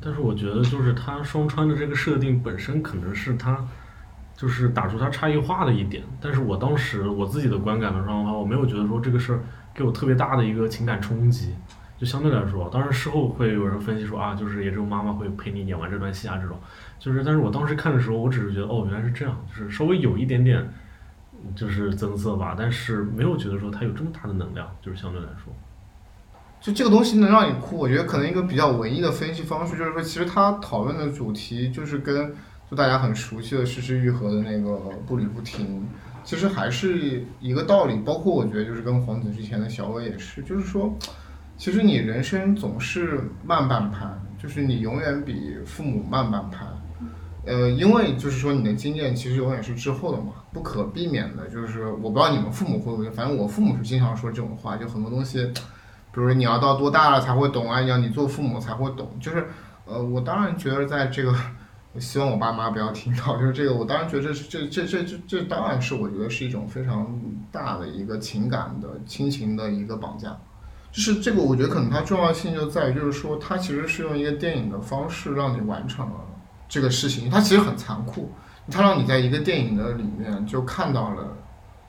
[0.00, 3.64] 但是我觉得就是他双穿的这个设定本身可能是他
[4.36, 9.40] 就是打出他差异化的一点，但是我当时我自己的观感来说的话，我没有觉得说这个事儿
[9.74, 11.54] 给我特别大的一个情感冲击。
[11.98, 16.54] 就相对来说，当然事后会有人分析说啊，就是也只有妈妈会陪你演完这段戏啊，这种，
[16.98, 20.68] 就是但是我当时看的时候，我只是觉得哦，原来是这样，就是稍微有一点点
[21.54, 25.50] 就是增色吧，但是没有觉得说他有这么大的能量，就是相对来说。
[26.66, 32.34] 就这个东西能让你哭，我觉得可能一个比较文艺的分析方式就是说，其实他讨论的主题就是跟
[32.68, 34.76] 就大家很熟悉的《失之愈合》的那个
[35.06, 35.86] 步履不停，
[36.24, 37.94] 其实还是一个道理。
[38.04, 40.92] 包括我觉得就是跟黄子之前的小伟也是，就是说。
[41.58, 44.06] 其实你人生总是慢半拍，
[44.38, 46.66] 就是你永远比父母慢半拍，
[47.46, 51.48] 呃，因为就是说你的经验其实永远是滞后的嘛，不可避免的。
[51.48, 55.50] 就是我不知道你们父母会不会，反正我父母是经常说这种话，就很多东西，
[56.16, 59.06] 比如你要到多大了才会懂啊，要你做父母才会懂。
[59.20, 59.46] 就是，
[59.84, 61.30] 呃，我当然觉得在这个，
[61.92, 67.20] 我 希望我爸妈不要听到，就是这个，我当然觉得这这这这这这当然是我觉得是一种非常
[67.52, 70.34] 大的一个情感的亲情的一个绑架。
[70.90, 76.14] 就是这个，我觉得可能它重要性就在于，就是说它其实是用一个电影的方式让你完成了
[76.66, 77.28] 这个事情。
[77.28, 78.32] 它其实很残酷，
[78.70, 81.36] 它让你在一个电影的里面就看到了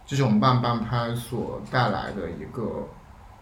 [0.05, 2.85] 这种慢半拍所带来的一个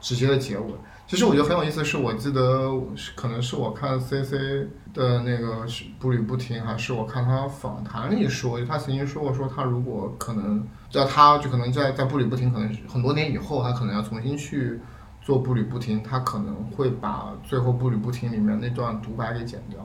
[0.06, 0.65] 直接的结尾。
[1.08, 2.72] 其实我觉得很有意思是，我记得
[3.15, 4.38] 可能是我看 C C
[4.94, 5.65] 的那个
[5.98, 14.80] 步履不停，还是我看他访谈里说，他曾经说过，说他如果可能在他就可能在在步履不停，可能很多年以后，他可能要重新去。
[15.22, 19.80] 做步履不停，他可能会把最后步履不停里面那段独白给剪掉。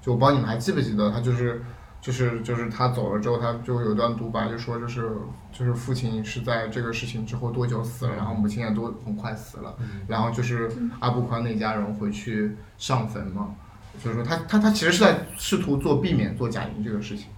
[0.00, 1.60] 就我不知道你们还记不记得，他就是
[2.04, 5.10] 就是就是他走了之后，他就有段独白，就说就是
[5.50, 9.74] 就是父亲是在这个事情之后多久死了，然后母亲也都很快死了，
[10.06, 13.54] 然后就是阿布宽那家人回去上坟嘛。
[14.02, 17.28] 就是说他他他其实是在试图做避免做假银这个事情。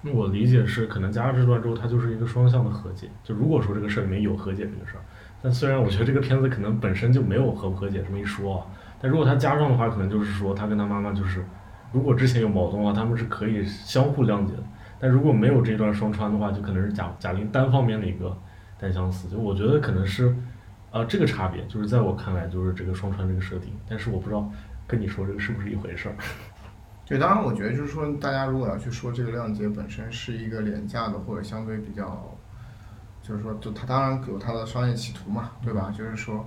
[0.00, 3.10] 那我理解是，可能加了这段之后，它就是一个双向的和解。
[3.22, 5.04] 就如果说这个事儿里面有和解这个事儿。
[5.42, 8.66] 但虽然我觉得这个片子可能本身就没有和不和解这么一说，
[8.98, 11.44] 但如果他加上的话，可能就是说他跟他妈妈就是，
[11.94, 14.62] 如果之前有矛盾的话，他们是可以相互谅解的。
[14.98, 18.36] 但如果没有这段双穿的话，就可能是贾贾玲单方面的一个
[18.78, 19.28] 单相思。
[19.28, 20.36] 就我觉得可能是，
[20.90, 23.72] 呃，这个差别就是在我看来就是这个双穿这个设定。
[23.88, 24.50] 但是我不知道
[24.86, 26.16] 跟你说这个是不是一回事儿。
[27.06, 32.36] 对，当然我觉得就是说，大家如果要去说这个谅解本身是一个廉价的或者相对比较。
[33.26, 35.90] 就是说，就他当然有他的商业企图嘛，对吧？
[35.96, 36.46] 就是说，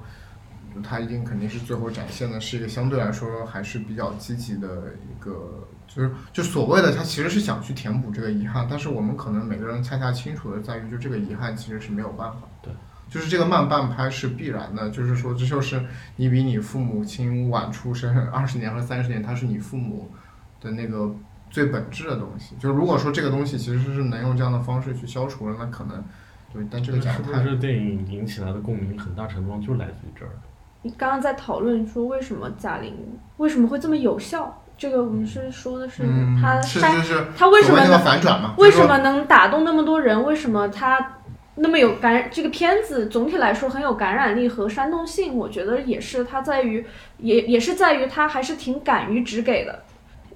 [0.84, 12.72] 他一定肯定是最后展现的是一个相对来说还是比较积极的一个，就是就所谓的他其实是想去填补这个遗憾，但是我们可能每个人恰恰清楚的在于，就这个遗憾其实是没有办法，对，
[13.10, 15.84] 就是这个慢半拍是必然的，就是说这就是
[16.16, 20.12] 你比你父母亲晚出生二十年和三十年，他是你父母
[20.62, 21.16] 的那个
[21.50, 22.56] 最本质的东西。
[22.60, 26.04] 就是如果说这个东西其实是能用这样的方式去消除了，那可能。
[26.54, 30.32] 对，但这个是不是电影引起来的共鸣很大程度上就来自于这儿？
[30.88, 32.96] 你刚刚在讨论说为什么贾玲
[33.36, 34.64] 为什么会这么有效？
[34.78, 36.04] 这个我们是说的是
[36.42, 36.96] 她删
[37.38, 38.54] 她为什么能反转嘛？
[38.58, 40.24] 为什么能打动那么多人？
[40.24, 41.18] 为什么她
[41.56, 42.30] 那么有感？
[42.32, 46.86] 这个片子总体来说很有感染力和煽动性，我觉得也是它在于
[47.18, 49.84] 也也是在于它还是挺敢于直给的。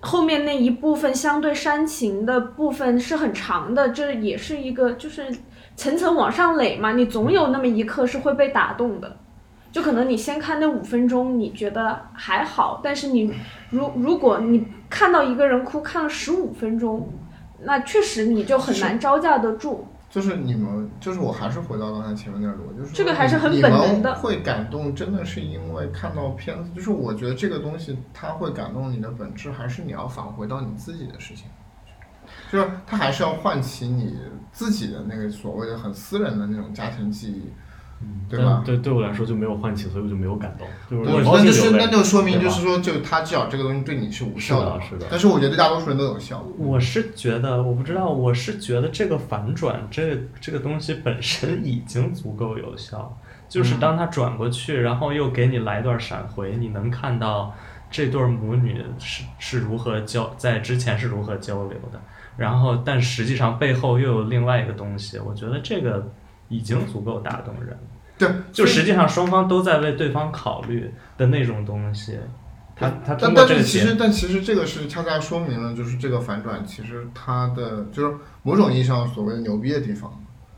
[0.01, 5.33] 后面那一部分相对煽情的部分是很长的，这也是一个就是。
[5.73, 9.17] 层层往上垒嘛，你总有那么一刻是会被打动的，
[9.71, 13.33] 就可能你先看那五分钟，你觉得还好，但是你
[13.69, 17.09] 如如果你看到一个人哭看了十五分钟，
[17.63, 19.87] 那确实你就很难招架得住。
[20.09, 24.13] 就是你们，就是我还是回到刚才前面那个逻辑，就是这个还是很本能的。
[24.15, 31.45] 会感动，真的是因为看到片子，就是我觉得这个东西它会感动你的本质，还是你要返回到你自己的事情。
[32.51, 34.17] 就是它还是要唤起你
[34.51, 37.49] 自己的那个所谓的很私人的那种家庭记忆，
[38.29, 38.63] 对吧？
[38.65, 40.65] 对，对我来说就没有唤起，所以我就没有感动。
[41.03, 45.05] 那那就是那就说明就是说，就他至少这个东西对你是无效的，是的。
[45.11, 46.41] 但是我觉得对大多数人都有效。
[46.57, 53.17] 我是觉得，我不知道，我是觉得这个反转，这这个东西本身已经足够有效。
[53.49, 57.53] 就是当他转过去，然后又给你来一段闪回，你能看到
[57.89, 61.99] 这对母女是是如何交，在之前是如何交流的。
[62.37, 66.09] 然后，但实际上背后又有另外一个东西，我觉得这个
[66.47, 67.77] 已经足够打动人。
[68.27, 72.19] 对，就实际上双方都在为对方考虑的那种东西。
[72.75, 80.11] 他他但但是其实但其实这个是恰恰说明了，就是这个反转其实它的就是某种意义上所谓的牛逼的地方。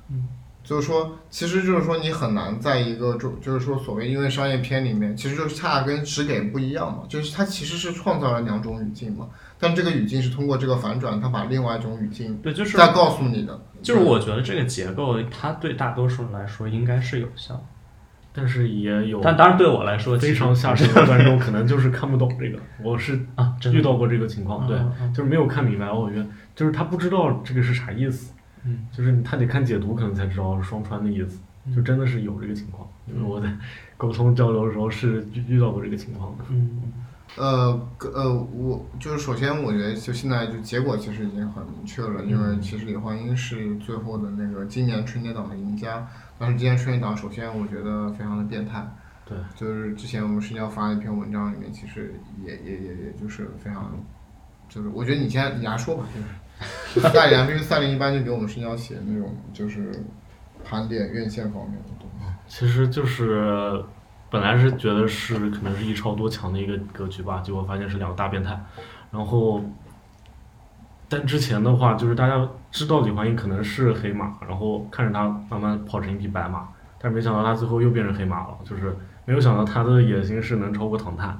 [0.09, 0.27] 嗯，
[0.63, 9.27] 就是说，其实就是说，你很难在一个就就是说所谓因为商业片里面，其实就是恰恰跟只给不一样嘛，就是它其实是创造了两种语境嘛，
[9.63, 13.59] 但这个语境是通过这个反转，他把另外一种语境对，就是再告诉你的。
[13.81, 17.61] 就是我觉得这个结构，它对大多数人来说应该是有效，
[18.31, 22.57] 但是也有但当然对我来说，非常下沉的观众可能就是看不懂这个。
[22.83, 24.77] 我是啊，真遇到过这个情况，对，
[25.13, 31.41] 就是没有看明白，我觉得就是他不知道这个是啥意思，嗯，就是他得看解读可能才知道是双穿的意思，
[31.75, 33.49] 就真的是有这个情况，因为我在
[33.97, 36.45] 沟通交流的时候是遇遇到过这个情况的。
[36.49, 36.81] 嗯
[37.35, 48.85] 呃呃，我就是首先我觉得就现在就结果其实已经很明确了，因为其实李焕英是最后的那个今年春节档的赢家，但是今年春节档首先我觉得非常的变态，
[49.25, 52.13] 对，就是之前我们深交发的一篇文章里面，其实
[52.45, 53.91] 也也也也就是非常，
[54.69, 56.27] 就是我觉得你先你来说吧，就是。
[57.09, 59.91] 赛琳，因为赛琳一般就给我们深交写那种就是
[60.63, 62.25] 盘点院线方面的东西。
[62.47, 63.83] 其实就是
[64.33, 68.59] 本来是觉得是可能是一超多强的一个格局吧，结果发现是两个大变态。
[69.11, 69.63] 然后，
[71.07, 76.67] 但之前的话，就是大家知道李焕英可能是黑马，然后看着他慢慢跑成一匹白马，
[76.97, 81.39] 但是没想到他最后又变成黑马了，就是没有想到他的野心是能超过唐探，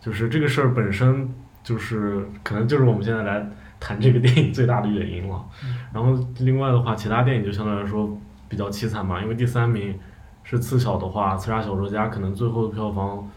[0.00, 3.46] 就是这个事儿本身就是可能就是我们现在来
[3.78, 5.44] 谈这个电影最大的原因了。
[5.92, 9.96] 然后另外的话，其他电影就相对来说比较凄惨嘛，因为第三名
[10.44, 13.28] 是次小的话，刺杀小说家可能最后的票房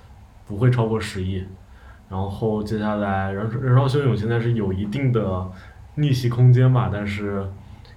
[0.47, 1.43] 不会超过十亿。
[2.09, 5.49] 然后接下来人人潮汹涌现在是有一定的
[5.95, 7.43] 逆袭空间吧，但是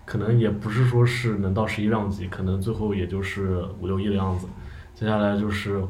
[0.05, 4.49] 可能也不是说是能到十亿量级，可能最后也就是五六亿的样子。
[4.95, 5.85] 接下来就是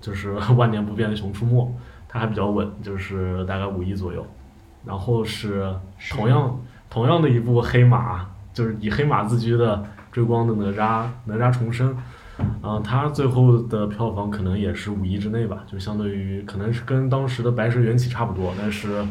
[0.00, 1.62] 就是 万年不变的《熊出没》，
[2.08, 4.24] 它还比较稳，就是大概五亿左右。
[4.86, 5.70] 然后是
[6.10, 11.94] 同样同样的一部黑马，就是以黑马自居的追光的哪吒哪吒重生，
[12.62, 19.04] 嗯、它最后的票房可能也是五亿之内吧，就相对于可能是跟当时的白蛇缘起差不多，但是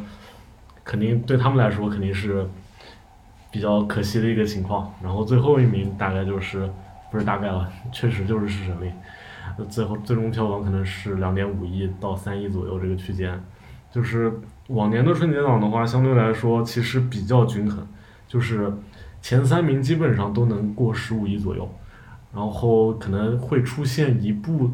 [0.84, 2.48] 肯定对他们来说肯定是
[3.52, 4.94] 比较可惜的一个情况。
[5.02, 6.70] 然后最后一名大概就是
[7.12, 8.92] 不是大概了，确实就是弑神令，
[9.68, 13.42] 最后最终票房可能是两点五亿到三亿左右这个区间。
[13.90, 14.32] 就是
[14.68, 17.88] 往年的春节档的话，相对来说其实比较均衡，
[18.28, 18.72] 就是
[19.22, 21.68] 前三名基本上都能过十五亿左右，
[22.34, 24.72] 然后可能会出现一部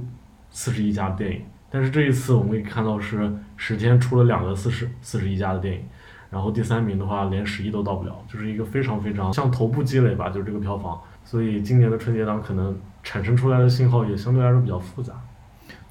[0.50, 5.82] 四十一家的电影，但是这一次我们可以看到是十天出了两个四十四十一家的电影，
[6.30, 15.14] 然后第三名的话连十亿都到不了，就是一个非常非常像头部积累吧，就是这个票房，所以今年的春节档可能产生出来的信号也相对来说比较复杂。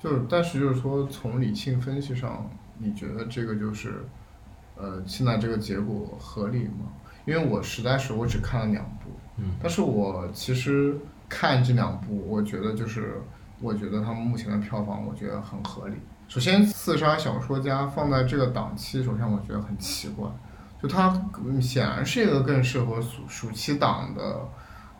[0.02, 4.04] 就是，但是就是说，从理性分析上，你觉得这个就是，
[4.76, 6.90] 呃，现在这个结果合理吗？
[7.24, 10.98] 因为我实在是我只看了两部，嗯，但是我其实
[11.34, 13.22] 看这两部，我觉得就是，
[13.60, 15.94] 我觉得他们目前的票房，我觉得很合理。
[16.28, 20.28] 首先，《刺杀小说家》放在这个档期，首先我觉得很奇怪，
[20.82, 21.08] 就它
[21.44, 24.40] 嗯显然是一个更适合暑暑期档的。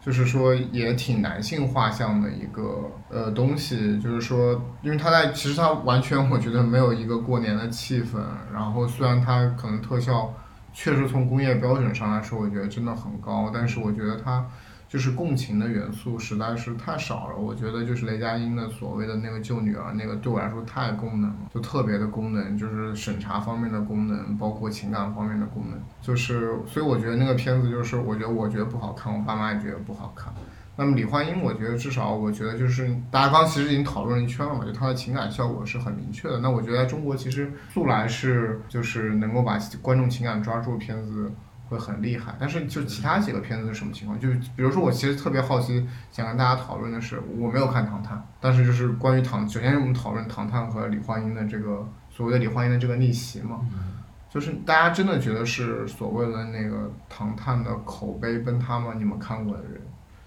[0.05, 8.19] 就是说也挺男性画像的一个呃东西，就是说，因为它在其实它完全我觉得没有一个过年的气氛，
[8.53, 10.35] 然后虽然它可能特效
[10.73, 14.45] 确实从工业标准上来说，我觉得真的很高，但是我觉得它
[14.93, 17.37] 就是共情的元素实在是太少了。
[17.37, 30.31] 我觉得就是雷佳音的所谓的那个救女儿那个对我来说太功能了，就特别的功能，就是审查方面的功能，包括情感方面的功能，就是所以我觉得那个片子就是我觉得我觉得不好看，我爸妈也觉得不好看。
[30.77, 36.39] 那么李焕英，我觉得至少我觉得就是大家刚其实已经讨论了一圈了嘛，就它的情感效果是很明确的。
[36.41, 41.31] 那我觉得在中国其实素来是就是能够把观众情感抓住片子
[41.73, 44.19] 会很厉害，但是就其他几个片子是什么情况？
[44.21, 53.61] 就是比如说我其实特别好奇，想跟大家讨论的是，我没有看《唐探》，但是就是关于唐，首先我们讨论《唐探》和李焕英的这个所谓的李焕英的这个逆袭嘛。
[54.29, 56.77] 就是大家真的觉得是所谓的那个
[57.09, 58.95] 《唐探》的口碑崩塌吗？
[58.97, 59.81] 你们看过的人？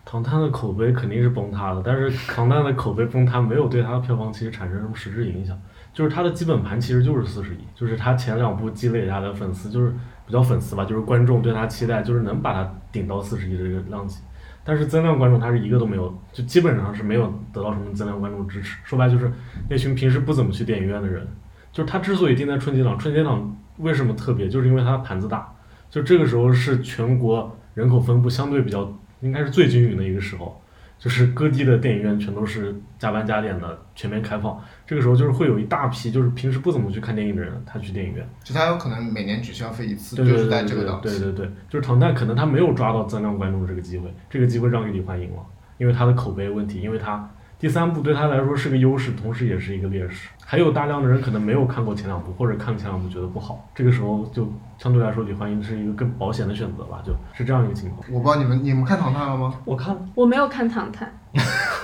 [0.06, 5.60] 唐探的口碑肯定是崩塌的，但是唐探的口碑崩塌没有对它的票房其实产生什么实质影响，
[5.92, 9.92] 就是它的基本盘其实就是四十亿，就是它前两部积累下的粉丝就是
[10.26, 14.22] 不叫粉丝吧，就是观众对他期待就是能把它顶到四十亿的这个量级，
[14.64, 19.32] 但是增量观众他是一个都没有，就基本上是没有得到什么增量观众支持，说白就是
[19.70, 21.28] 那群平时不怎么去电影院的人，
[21.72, 25.48] 就是他之所以定在春节档，春节档为什么特别，就是因为它盘子大，
[25.90, 30.60] 就这个时候是全国人口分布相对比较应该是最均匀的一个时候，
[30.98, 38.28] 就是各地的电影院全都是加班加点的全面开放，这个时候就是会有一大批就是平时不怎么去看电影的人，他去电影院。
[38.44, 41.10] 就他有可能每年只消费一次，对对就是在这个档期。
[41.10, 45.46] 对对对，就是唐探可能他没有抓到增量观众这个机会，这个机会让给李焕英了，
[45.78, 47.30] 因为他的口碑问题，因为他
[47.60, 50.30] 第三部对他来说是个优势，同时也是一个劣势。
[50.48, 58.02] 还有大量的人可能没有看过前两部，或者看了前两部觉得不好，这个时候就相对来说李焕英是一个更保险的选择吧，就是这样一个情况。
[58.12, 59.56] 我不知道你们你们看《唐探》了吗？
[59.66, 61.12] 我看了，我没有看《唐探》，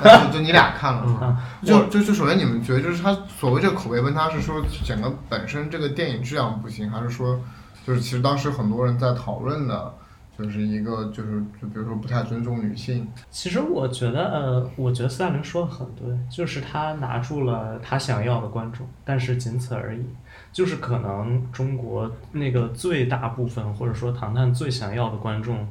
[0.03, 1.03] 那 就就你俩看了。
[1.21, 7.39] 嗯就就就首先你们觉得就是他所谓这个口碑问他是说整个本身这个电影质量不行，还是说
[7.85, 9.93] 就是其实当时很多人在讨论的，
[10.41, 20.05] 就是一个就是就比如说不太尊重女性，其实我觉得，呃，我觉得斯大林说的很对，就是他拿住了他想要的观众，但是仅此而已。
[20.51, 25.65] 就是可能中国那个最大部分，或者说唐探最想要的观众，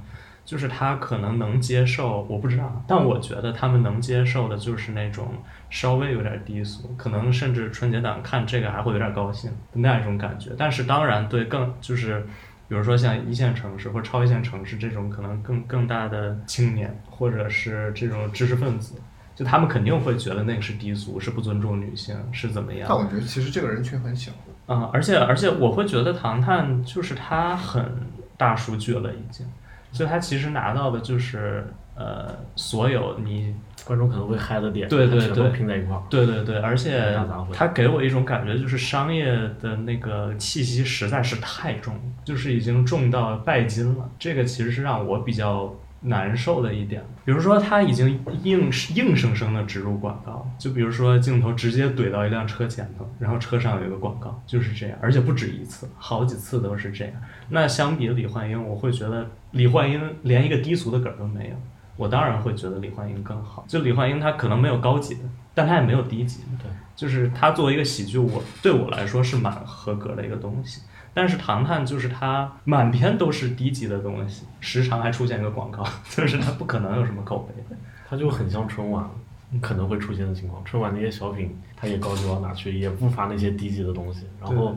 [0.45, 5.35] 就是他可能能接受，我不知道，但我觉得他们能接受的就是那种
[5.69, 10.51] 稍微有点低俗，可能甚至春节档看这个还会有点高兴的那种感觉。
[10.57, 12.27] 但是当然，对更就是。
[12.71, 18.95] 比如说像一线城市或者超一线城市这种可能更更大的青年，或者是这种知识分子，
[19.35, 22.87] 就他们肯定会觉得那个是低俗，是不尊重女性，是怎么样？
[22.89, 24.31] 但我觉得其实这个人群很小。
[24.69, 27.85] 嗯，而且而且我会觉得《唐探》就是他很
[28.37, 29.45] 大数据了已经，
[29.91, 31.67] 所以他其实拿到的就是
[32.01, 36.03] 呃所有你观众可能会嗨的点，对对对拼在一块儿。
[36.09, 37.19] 对对对，而且
[37.53, 39.27] 他给我一种感觉，就是商业
[39.61, 41.95] 的那个气息实在是太重，
[42.25, 44.11] 就是已经重到拜金了。
[44.19, 47.03] 这个其实是让我比较难受的一点。
[47.25, 57.15] 比如说，他已经硬硬生生的植入广告，就比如说镜头直接怼到一辆车前头，然后车上有一个广告，就是这样，而且不止一次，好几次都是这样。
[57.49, 61.57] 那相比李焕英，我会觉得李焕英连一个低俗的梗都没有。
[62.01, 63.63] 我当然会觉得李焕英更好。
[63.69, 65.21] 就李焕英，她可能没有高级的，
[65.55, 66.49] 但她也没有低级的。
[66.63, 70.81] 对，就是她作为一个喜剧，我对我来说是蛮合格的一个东西。
[71.13, 77.77] 但是《唐探》就是它满篇都是低级的东西，时常还出现一个广告， 就是它不可能有什么口碑的。
[78.09, 79.07] 它就很像春晚
[79.61, 80.65] 可能会出现的情况。
[80.65, 84.25] 春晚那些小品，它也高级不到哪去，也不乏那些低级的东西。
[84.41, 84.75] 然后，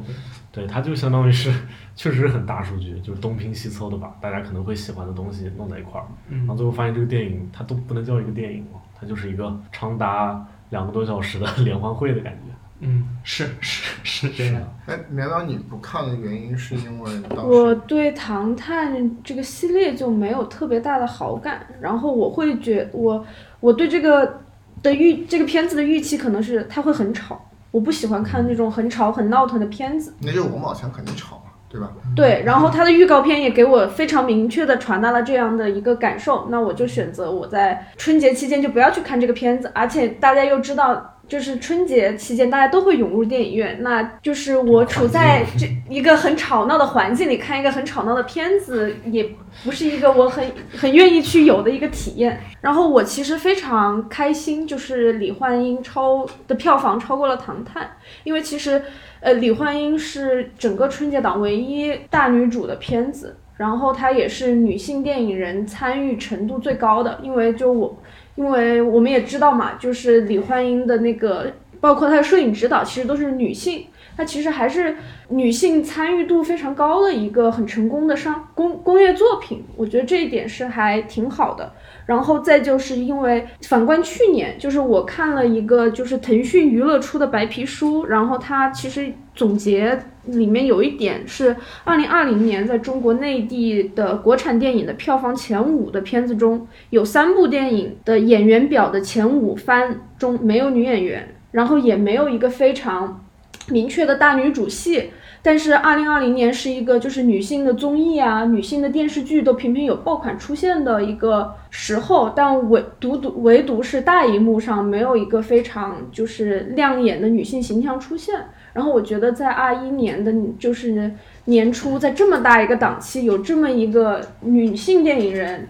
[0.53, 1.51] 对它就相当于是
[1.95, 12.53] 确实很大数据，就是东拼西凑的把大家可能会喜欢的东西弄在一块儿，然后嗯，最后发现这个电影它都不能叫一个电影了，它就是一个长达两个多小时的 联欢会的感觉。
[12.85, 14.61] 嗯，是是是这样。
[14.87, 18.93] 哎，苗苗你不看的原因是因为当时我对《唐探》
[19.23, 23.25] 这个系列就没有特别大的好感，然后我会觉我
[23.61, 24.41] 我对这个
[24.81, 30.13] 的预这个片子的预期可能是它会很吵，我不喜欢看那种很吵很闹腾的片子。
[30.21, 31.89] 那就五毛钱肯定吵嘛，对吧？
[32.15, 41.09] 对，然后它的预告片也给我非常明确的传达了这样的一个感受，那我就选择我在春节期间就不要去看这个片子，而且大家又知道。
[41.27, 49.27] 就是春节期间，大家都会涌入电影院，那就是我处在这一个很吵闹的环境里看一个很吵闹的片子，也
[49.63, 50.45] 不是一个我很
[50.75, 52.39] 很愿意去有的一个体验。
[52.61, 57.83] 然后我其实非常开心，就是李焕英超的票房超过了《唐探》，
[58.23, 58.81] 因为其实
[59.21, 67.97] 呃，李焕英是整个春节档唯一大女主的片子，然后她也是女性电影人参与程度最高的，因为就我，
[68.35, 73.85] 因为我们也知道嘛，就是李焕英的那个，包括她的摄影指导，其实都是女性，
[74.17, 74.95] 她其实还是
[75.29, 81.71] 女性参与度非常高的一个很成功的商工工业作品，我觉得这一点是还挺好的。
[82.05, 103.25] 然后再就是因为反观去年，就是我看了一个就是腾讯娱乐出的白皮书，然后它其实总结里面有一点是二零二零年在中国内地的国产电影的票房前五的片子中，有三部电影的演员表的前五番中没有女演员，然后也没有一个非常
[103.67, 105.11] 明确的大女主戏。
[105.45, 118.39] 但是二零二零年是一个就是女性的综艺啊、女性的电视剧都频频有爆款出现的一个时候，但唯独独唯独是大荧幕上没有一个非常就是亮眼的女性形象出现。
[118.73, 121.11] 然后我觉得在二一年的就是
[121.45, 125.67] 年初，在这么大一个档期，有这么一个女性电影人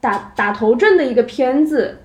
[0.00, 1.98] 打打头阵的一个片子。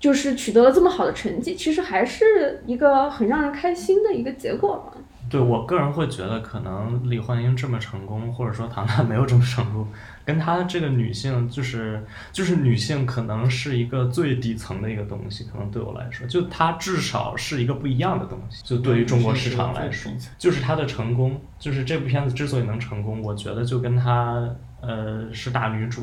[0.00, 5.00] 就是取得了这么好的成绩，其实还是一个很让人开心的一个结果嘛。
[5.34, 9.88] 对我个人会觉得，可能李焕英这么成功，或者说唐娜没有这么成功，
[10.24, 18.62] 跟她这个女性就是就是女性可能是一个最底层的一个东西，可能对我来说，就她至少是一个不一样的东西。
[18.64, 24.48] 就对于中国市场来说，就是她的成功，就是这部片子之所以能成功，我觉得就跟她
[24.80, 26.02] 呃是大女主，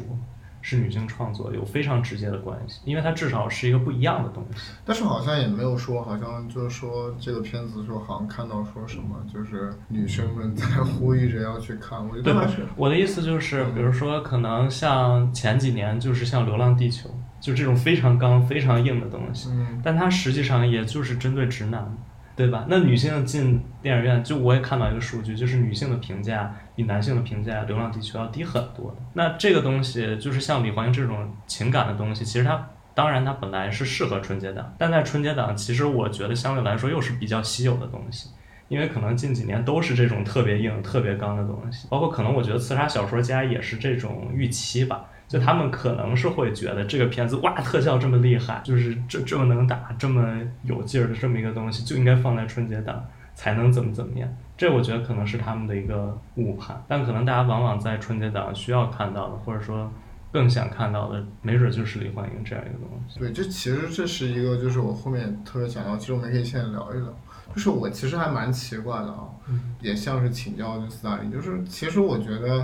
[0.62, 4.72] 是女性创作有非常直接的关系，因为它至少是一个不一样的东西。
[4.86, 17.10] 但是好像也没有说，好像就是说这个片子说好像看到说什么，就是女生们在呼吁着要去看，我觉对得还是我的意思就是，比如说，可能像前几年就是像《流浪地球》，
[17.40, 21.98] 就这种非常刚、非常硬的东西，嗯但它实际上也就是针对直男，
[22.36, 22.66] 对吧？
[22.70, 28.98] 那女性进电影院，就我也看到一个数据，就是女性的评价比男性的评价《流浪地球》要低很多的。
[29.14, 38.30] 那这个东西就是像李焕英这种情感的东西，其实它当然它本来是适合春节档，但在春节档，其实我觉得相对来说又是比较稀有的东西。
[38.68, 53.06] 因为可能近几年都是这种特别硬、特别刚的东西，包括可能我觉得刺杀小说家也是这种预期吧，就他们可能是会觉得这个片子哇特效这么厉害，就是这这么能打、这么有劲儿的这么一个东西，就应该放在春节档
[53.36, 54.30] 才能怎么怎么样。
[54.62, 59.92] 这我觉得可能是他们的一个误判，但可能大家往往在春节档需要看到的，或者说
[60.32, 63.18] 更想看到的，没准就是李焕英这样一个东西。
[63.18, 67.08] 对，这其实这是一个，就是我后面特别想要，其实我们可以现在聊一聊。
[67.56, 69.26] 就是我其实还蛮奇怪的啊，
[69.82, 72.64] 也像是请教就斯大林，就是其实我觉得，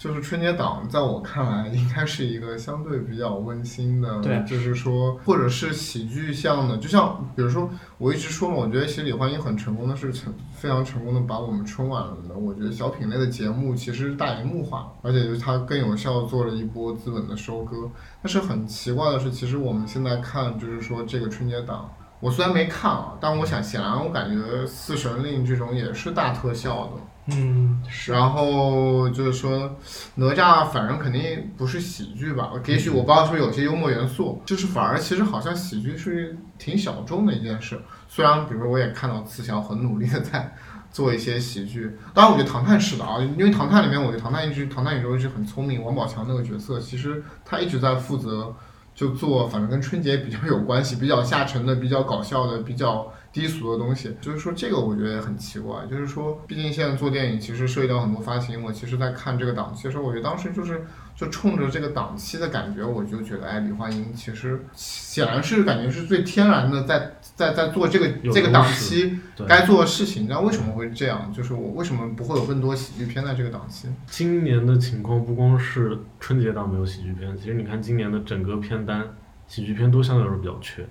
[0.00, 17.76] 就是春节档在我看来应该是一个相对比较温馨的，对就是说或者是喜剧向的，就像比如说我一直说嘛，我觉得其实李焕英很成功的是成非常成功的把我们春晚的我觉得小品类的节目其实大荧幕化，而且就是它更有效的做了一波资本的收割。
[18.22, 21.86] 但是很奇怪的是，其实我们现在看，就是说这个春节档，
[22.20, 26.92] 我虽然没看啊，但我想显然我感觉《四神令》这种也是大特效的。
[27.26, 28.12] 嗯，是。
[28.12, 29.76] 然后就是说，
[30.16, 32.50] 哪吒反正肯定不是喜剧吧？
[32.66, 37.80] 也许我不知道是不是有些幽默元素，就是反而其实好像喜剧是挺小众的一件事。
[38.08, 40.56] 虽然比如说我也看到慈祥很努力的在
[40.90, 48.52] 做一些喜剧，当然我觉得唐探是的啊，因为唐探里面我觉得唐探一直唐探宇宙一直很聪明，王宝强那个角色其实他一直在负责
[48.92, 54.16] 就做反正跟春节比较有关系、比较下沉的、比较搞笑的、比较低俗的东西。
[54.20, 70.22] 就是说这个我觉得也很奇怪，就是说毕竟现在做电影其实涉及到很多发行，我其实在看这个档期的时候，我觉得当时就是就冲着这个档期的感觉，我就觉得哎，李焕英其实显然是感觉是最天然的在在在做这个这个档期该做的事情。
[70.22, 71.32] 你知道为什么会这样？
[71.32, 73.88] 就是我为什么不会有更多喜剧片在这个档期？
[74.06, 79.04] 今年的情况不光是春节档没有喜剧片，其实你看今年的整个片单，
[79.46, 80.86] 喜剧片都相对来说比较缺。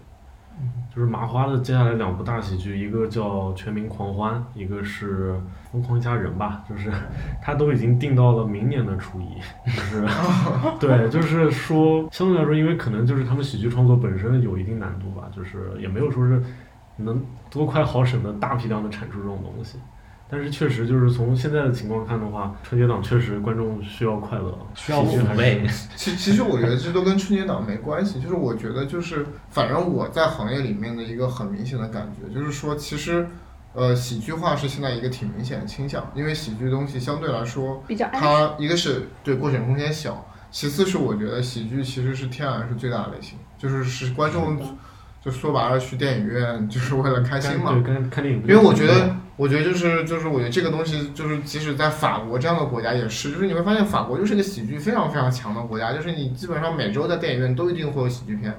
[0.94, 5.32] 就是麻花的接下来两部大喜剧，一个叫《全民狂欢》，一个是
[5.72, 6.92] 《疯狂一家人》吧，就是
[7.42, 9.36] 他都已经定到了明年的初一，
[9.66, 10.06] 就是
[10.80, 16.42] 对，就是说相对来说，因为可能就是他们喜剧创作本身有一定难度吧，就是也没有说是
[16.98, 19.78] 能多快好省的大批量的产出这种东西。
[20.32, 25.66] 但是确实就是从现在的情况看的话，春节档确实观众需要快乐，需要抚慰
[25.96, 33.28] 其其实我觉得这都跟春节档没关系，就是我觉得就是反正我在行业里面的一个很明显的感觉，就是说其实
[33.74, 38.08] 呃喜剧化是现在一个挺明显的倾向，因为喜剧东西相对来说，比较。
[38.14, 44.78] 它一个是对过审空间小，其次是我觉得喜剧其实是天然是最大的类型，就是是观众
[45.24, 58.58] 就说白了去电影院就是为了开心嘛，对，看看电影因为我觉得，我觉得就是就是，我觉得这个东西就是，即使在法国这样的国家也是，就是你会发现法国就是一个喜剧非常非常强的国家，就是你基本上每周在电影院都一定会有喜剧片，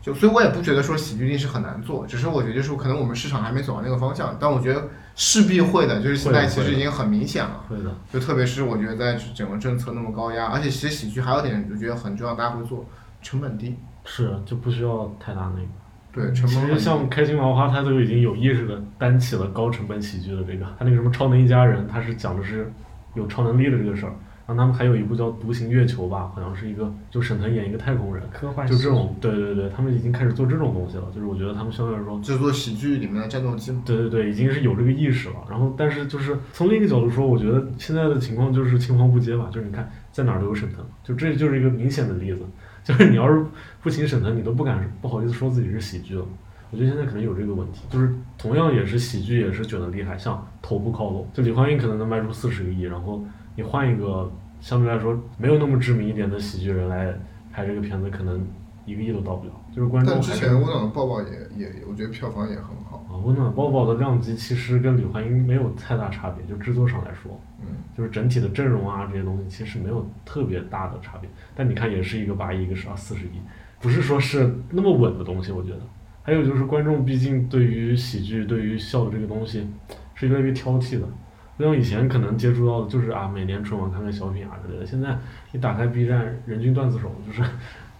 [0.00, 12.86] 就所以我也不觉得说喜剧一定是很难做，只是我觉得就是可能我们市场还没走到那个方向，但我觉得势必会的，就是现在其实已经很明显了，会的，就特别是我觉得在整个政策那么高压，而且其实喜剧还有点我觉得很重要，大家会做
[13.20, 13.76] 成本低，
[14.10, 15.68] 是就不需要太大那个。
[16.10, 16.78] 对，成其实。
[16.78, 22.72] 像开心麻花，它都已经有意识的担起了高成本喜剧的这个，它那个什么超能一家人，它是讲的是
[23.14, 24.12] 有超能力的这个事儿。
[24.46, 31.04] 然后他们还有一部叫《独行月球》吧，好像是一个就沈腾演一个太空人，科幻就这种，对对对，他们已经开始做这种东西了。
[31.14, 35.34] 就是我觉得他们相对来说，制作喜剧里面的战斗机，对对对，已经是有这个意识了。
[35.50, 39.50] 然后，但是就是从另一个角度说，我觉得现在的情况就是青黄不接吧。
[39.52, 42.40] 就是你看在哪儿都有沈腾，就这就是一个明显的例子。
[42.88, 43.44] 就是你要是
[43.82, 46.24] 不请沈腾，你都不敢不好意思说自己是喜剧了。
[46.70, 53.22] 我觉得现在可能有这个问题，就是同样也是喜剧，也是卷的厉害，像头部靠拢，就李焕英可能能卖出四十个亿，然后
[53.56, 57.14] 你换一个相对来说没有那么知名一点的喜剧人来
[57.52, 58.40] 拍这个片子，可能
[58.88, 59.52] 一个亿都到不了。
[59.74, 63.04] 就是观众但之前温暖的抱抱也也，我觉得票房也很好。
[63.08, 67.66] 啊，温暖抱抱的量级其实跟李焕英没有太大差别，就制作上来说，嗯，
[67.96, 71.28] 就是整体的阵容啊这些东西其实没有特别大的差别。
[71.54, 73.40] 但你看，也是一个八亿，一个是啊四十亿，
[73.80, 75.80] 不是说是那么稳的东西，我觉得。
[76.22, 79.66] 还有就是观众毕竟对于喜剧、对于笑的这个东西
[80.14, 81.08] 是越来越挑剔的，
[81.56, 84.84] 不像以前可能接触到的就是啊，每年春晚看看小品啊之类的。
[84.86, 85.16] 现在
[85.52, 87.42] 一打开 B 站，人均段子手就是，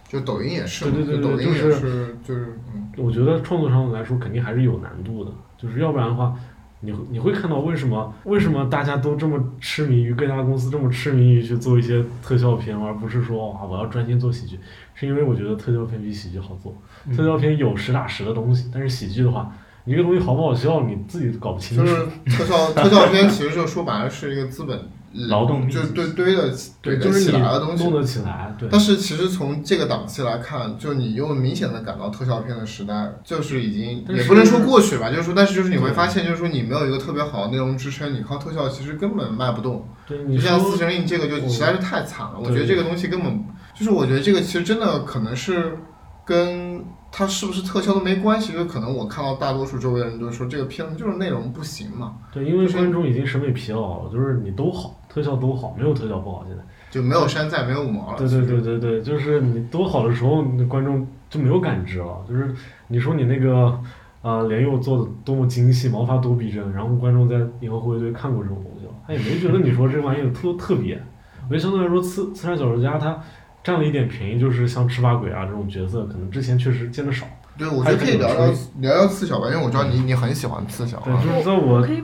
[0.09, 6.33] 就抖音也是对，对对对就抖音也就是是就是嗯，我觉得创作上来说肯定还是有难度的，就是要不然的话，
[6.79, 14.59] 你会你会看到为什么为什么大家都这么痴迷于各家公司这么痴迷于去做一些特效片，而不是说啊我要专心做喜剧，
[14.95, 16.75] 是因为我觉得特效片比喜剧好做。
[17.05, 19.49] 嗯特效片有实打实的东西，但是喜剧的话，
[19.85, 21.85] 你这个东西好不好笑，你自己搞不清楚。
[21.85, 24.77] 就是特效特效片，其实就说白了是一个资本
[25.13, 26.49] 劳动力就堆堆的
[26.81, 27.93] 对，堆得就是你起来的东西弄。
[27.93, 28.69] 得起来，对。
[28.71, 39.87] 但是其实从这个档期来看，就你又明显的感到特效片的时代就是已经也不能说过去吧，就是说，但是就是你会发现，就是说你没有一个特别好的内容支撑，你靠特效其实根本卖不动。
[40.07, 43.43] 对，你就像《说四神令》这个就实在是太惨了，我觉得这个东西根本
[43.73, 45.77] 就是，我觉得这个其实真的可能是
[46.25, 56.45] 跟它是不是特效都没关系，就可能我看到大多数周围的人都说这个片子就是内容不行嘛，对，因为观众已经审美疲劳了，就是你都好，特效都好，没有特效不好。
[56.47, 58.17] 现在，就没有山寨，没有五毛了。
[58.17, 62.23] 对对对对对，就是你多好的时候，你的观众就没有感知了。
[62.29, 62.53] 就是
[62.87, 63.77] 你说你那个
[64.21, 71.01] 呃莲佑做的多么精细，毛发多逼真，然后观众在银河护卫队看过这种东西了，他也没觉得你说这玩意有特特别。
[71.43, 73.19] 我觉得相对来说，刺刺杀小说家他
[73.63, 77.25] 占了一点便宜，就是像赤发鬼啊这种角色，可能之前确实见的少。
[77.57, 78.45] 对，我觉得可以聊聊
[78.79, 81.21] 聊聊刺小吧，因为我知道你你很喜欢刺小对，啊。
[81.23, 82.03] 就是在我可以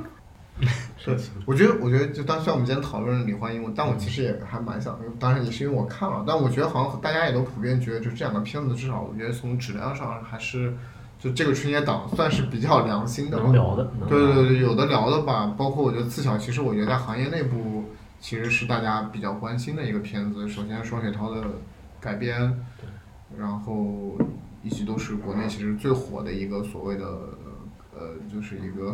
[1.06, 10.74] 对，我觉得我觉得就当虽然我们今天讨论李焕英，但我其实也还蛮想，当然也是因为我看了，但我觉得好像大家也都普遍觉得，就这两个片子至少我觉得从质量上还是
[11.20, 13.53] 就这个春节档算是比较良心的能。
[13.53, 17.86] 聊的，对对对，有的聊的吧，包括我觉得自小，其实我觉得在行业内部
[18.20, 20.47] 其实是大家比较关心的一个片子。
[20.47, 21.41] 首先双雪涛的
[21.99, 22.66] 改编，
[23.38, 24.18] 然后
[24.64, 27.06] 一直都是国内其实最火的一个所谓的
[27.93, 28.93] 呃，就是一个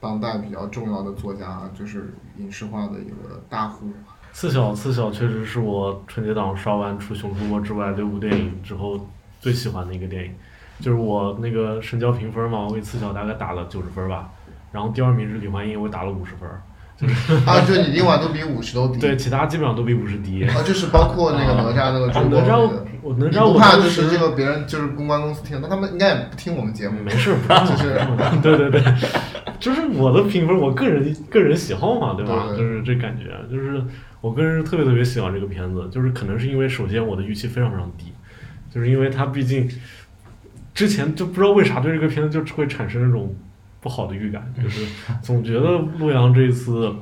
[0.00, 3.86] 当代比较重要的作家，就是影视化的一个大户。
[4.32, 9.08] 刺小刺小确实是我春节档刷完除《熊出没》之外六部电影之后
[9.40, 10.34] 最喜欢的一个电影，
[10.80, 14.30] 就是我那个深交评分嘛，我给刺小大概打了九十分吧，
[14.70, 16.48] 然后第二名是李焕英，我打了五十分，
[17.44, 19.00] 啊，就你另外都比五十都低。
[19.00, 20.44] 对，其他基本上都比五十低。
[20.44, 22.70] 啊，就是包括那个哪吒那个啊中国哪吒
[23.16, 23.46] 那个。
[23.46, 27.00] 我怕就是这个别人就是公关公司听，那他们应该也不听我们节目。
[27.02, 27.98] 没事，不让就是
[28.42, 28.82] 对对对，
[29.58, 32.48] 就是我的评分，我个人个人喜好嘛，对吧？
[32.56, 33.82] 就是这感觉，就是
[34.20, 38.12] 我个人是特别特别喜欢这个片子，就是可能是因为首先我的预期非常非常低，
[38.70, 39.68] 就是因为它毕竟
[40.74, 43.34] 之前就不知道为啥对这个片子就会产生那种
[43.80, 44.86] 不好的预感， 就是
[45.22, 46.94] 总觉得陆阳这一次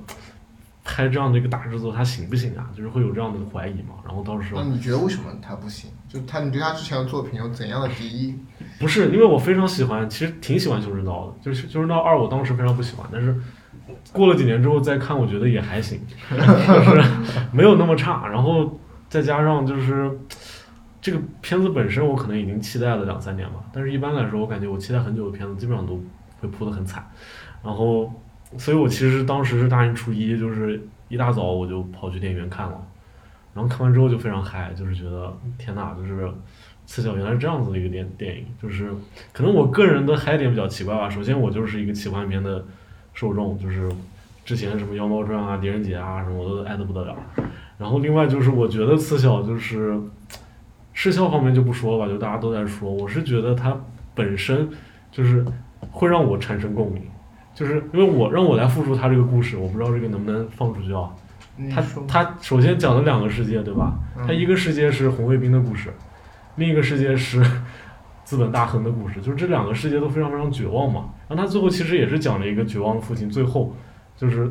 [0.84, 2.70] 拍这样的一个大制作，他行不行啊？
[2.76, 3.96] 就是会有这样的怀疑嘛。
[4.04, 5.90] 然后到时候那你觉得为什么他不行？
[6.16, 8.34] 就他，你对他之前的作品有怎样的敌意？
[8.80, 13.34] 不是，因为我非常喜欢，其实挺喜欢《修真道》的，就是《修真道二》，我当时非常不喜欢，但是
[14.12, 16.00] 过了几年之后再看，我觉得也还行，
[16.30, 17.02] 就 是
[17.52, 18.26] 没有那么差。
[18.26, 20.10] 然后再加上就是
[21.00, 26.00] 这个片子本身，我可能已经期待了两三年吧，但是一般来说，我感觉我期待很久的片子，基本上都
[26.40, 27.06] 会扑得很惨。
[27.62, 28.12] 然后，
[28.58, 32.80] 所以我其实当时是大年初一，就是一大早我就跑去电影院看了，
[33.56, 36.30] 然后看完之后就非常嗨，就是觉得天呐，就是。
[36.88, 38.88] 刺小原来是这样子的一个电电影，就是
[39.32, 41.10] 可能我个人的嗨点比较奇怪吧。
[41.10, 42.64] 首先我就是一个奇幻片的
[43.12, 43.90] 受众，就是
[44.44, 47.16] 之前什么《妖猫传》啊、《狄仁杰》啊什么我都爱得不得了。
[47.76, 50.00] 然后另外就是我觉得刺小就是
[50.92, 53.76] 视效方面就不说了吧，就大家都在说，我是觉得它
[54.14, 54.70] 本身
[55.10, 55.44] 就是
[55.90, 57.02] 会让我产生共鸣，
[57.52, 61.10] 就是因为我让我来复述它这个故事，我不知道这个能不能放出去啊。
[61.74, 63.98] 他他首先讲了两个世界，对吧？
[64.16, 65.92] 嗯他一个世界是红卫兵的故事，
[66.56, 67.42] 另一个世界是
[68.24, 71.10] 资本大亨的故事，就是这两个世界都非常非常绝望嘛。
[71.28, 73.74] 然后他最后其实也是讲了一个绝望的父亲，最后
[74.16, 74.50] 就是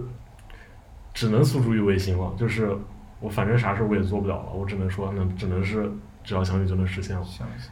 [1.14, 2.76] 只能诉诸于违心了，就是
[3.20, 5.92] 我反正啥事我也做不了了，我只能说那只能是
[6.24, 7.24] 只要相信就能实现了。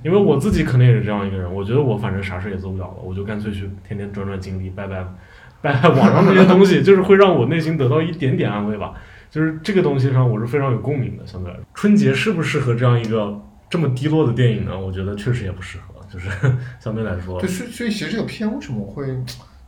[0.04, 5.06] 因为我自己可能也是这样一个人，我觉得我反正啥事也做不了了，我就干脆去天天转转经历，拜拜
[5.62, 8.94] 拜拜网上那些东西，就是会让我内心得到一点点安慰吧。
[9.34, 11.26] 就是这个东西上，我是非常有共鸣的。
[11.26, 14.80] 相对来说，春节适不适合这样一个这么低落的电影呢？
[14.80, 15.86] 我觉得确实也不适合。
[16.08, 16.30] 就是
[16.80, 19.08] 相对来说对，，所以 所以其实这个片为什么会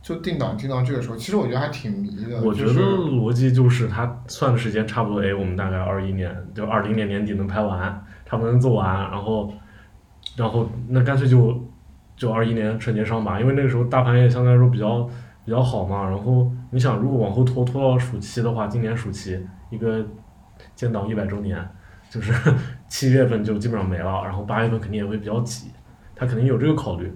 [0.00, 1.16] 就定档定到这个时候？
[1.16, 2.40] 其实我觉得还挺迷的。
[2.40, 9.52] 我觉得逻辑就是他算的时间差不多，哎，我们大概二一年就二零年年底能拍完，差不多能做完，然后
[10.36, 11.68] 然后那干脆就
[12.14, 15.02] 就二一年春节上吧，因为那个时候大盘也相对来说比较
[15.44, 16.08] 比较好嘛。
[16.08, 20.04] 然后你想，如果往后拖拖到暑期的话，今年暑期一个
[20.74, 21.58] 建党一百周年，
[22.10, 22.32] 就是
[22.88, 25.70] 七月份就基本上没了，然后八月份肯定也会比较挤，
[26.14, 27.12] 他肯定有这个考虑。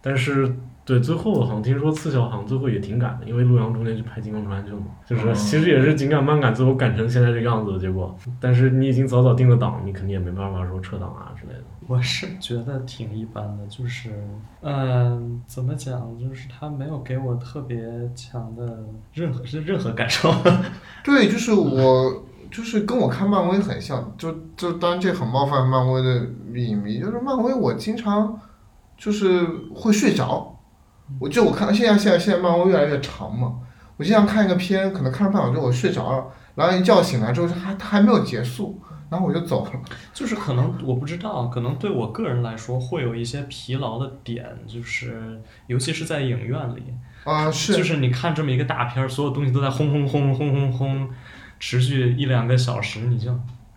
[0.00, 8.14] 但是对，最后好像听说刺小好像最后也挺赶的，因为陆阳中间去拍《金刚川》去了嘛，就是其实也是紧赶慢赶，最后赶成现在这个样子的结果。
[8.38, 11.64] 但是你已经早早定了档，你肯定也没办法说撤档啊之类的。
[11.86, 14.10] 我是觉得挺一般的，就是，
[14.62, 17.78] 嗯、怎么讲，就是他没有给我特别
[18.14, 18.78] 强的
[19.12, 20.32] 任何是任何感受。
[21.04, 26.26] 对，就是我，就是跟我看漫威很像，就就当然这很冒犯漫威的
[26.58, 28.40] 影迷，就是漫威我经常
[28.96, 30.58] 就是会睡着，
[31.20, 33.56] 我就我看现在现在现在漫威越来越长嘛，
[33.98, 36.24] 我经常看一个片，可能看了半小时我睡着了，
[36.54, 38.80] 然后一觉醒来之后还它还没有结束，
[39.14, 39.72] 然后我就走了。
[40.12, 46.82] 就是可能我不知道，可能对我个人来说会有一些疲劳的点，就是尤其是在影院里，
[47.22, 51.08] 啊、是，就是你看这么一个大片儿，所有东西都在轰轰轰轰轰轰，
[51.60, 53.30] 持续一两个小时，你就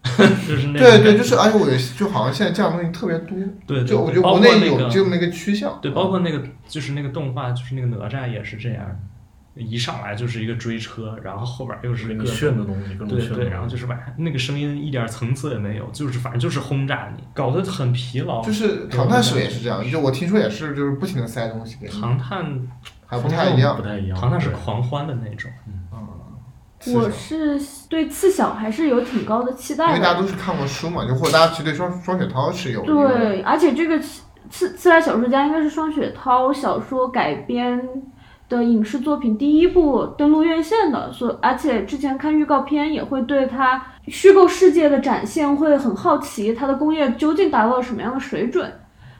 [0.47, 5.77] 就是那种对对，就是而且我也就好像现在这样的东西特别多，对对就我觉得国内括那个有这么一个趋向。
[5.81, 8.83] 对，包括那个就是那个动画，就是那个哪吒也是这样，
[9.57, 13.49] 一上来就是一个追车，然后后边又是给各种炫的东西，各种对对，炫。
[13.49, 18.41] 然后就是把那个声音一点层次也没有，就是反正就是轰炸你，搞得很疲劳。
[18.43, 22.67] 就是唐探是也是这样，就我听说也是，就是不停的塞东西给你，唐探，
[23.05, 23.83] 还不太一样不。
[23.83, 24.17] 太一样。
[24.17, 25.51] 唐探是狂欢的那种。
[26.93, 29.93] 我是对刺小还是有挺高的期待的。
[29.93, 37.81] 为大家都是看过书嘛，就或者大家其实对双双雪涛是有对，而且这个刺刺刺来小说家应该是双雪涛小说改编
[38.49, 48.71] 的影视作品第一部登陆院线的，所而且之前看预告片也会对它虚构世界的展现会很好奇，它的工业究竟达到了什么样的水准。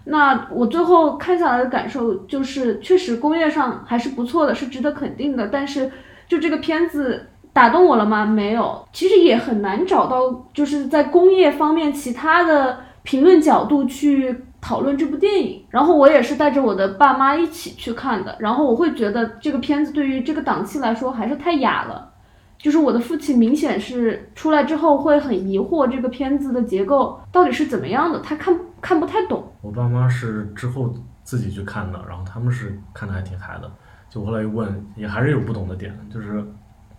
[0.06, 5.48] 那我最后看下来的感受就是，确实工业上还是不错的，是值得肯定的。
[5.48, 5.92] 但是
[6.30, 8.26] 就这个片子打动我了吗？
[8.26, 8.88] 没有。
[8.94, 14.34] 其实也很难找到就是在工业方面其他的评论角度去
[14.68, 15.64] 讨论这部电影。
[15.70, 22.14] 然后我也是带着我的爸妈一起去看的，然后我会觉得这个片子对于这个档期来说还是太雅了。
[22.58, 29.48] 就是我的父亲明显是出来之后会很疑惑这个片子的结构到底是怎么样的，他看看不太懂。
[29.62, 30.94] 我爸妈是之后
[31.24, 33.72] 自己去看的，然后他们是看的还挺嗨的。
[34.10, 36.44] 就后来又问，也还是有不懂的点，就是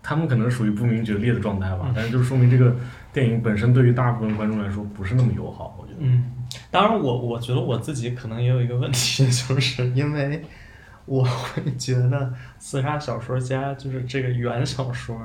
[0.02, 2.74] 他们可能属于不明觉厉的状态吧，但是就说明这个
[3.12, 5.98] 电影本身对于大部分观众来说不是那么友好，我觉得。
[6.00, 6.24] 嗯，
[6.70, 10.44] 当然我我觉得我自己可能也有一个问题， 就是因为
[11.06, 15.18] 我会觉得刺杀小说家就是这个原小说，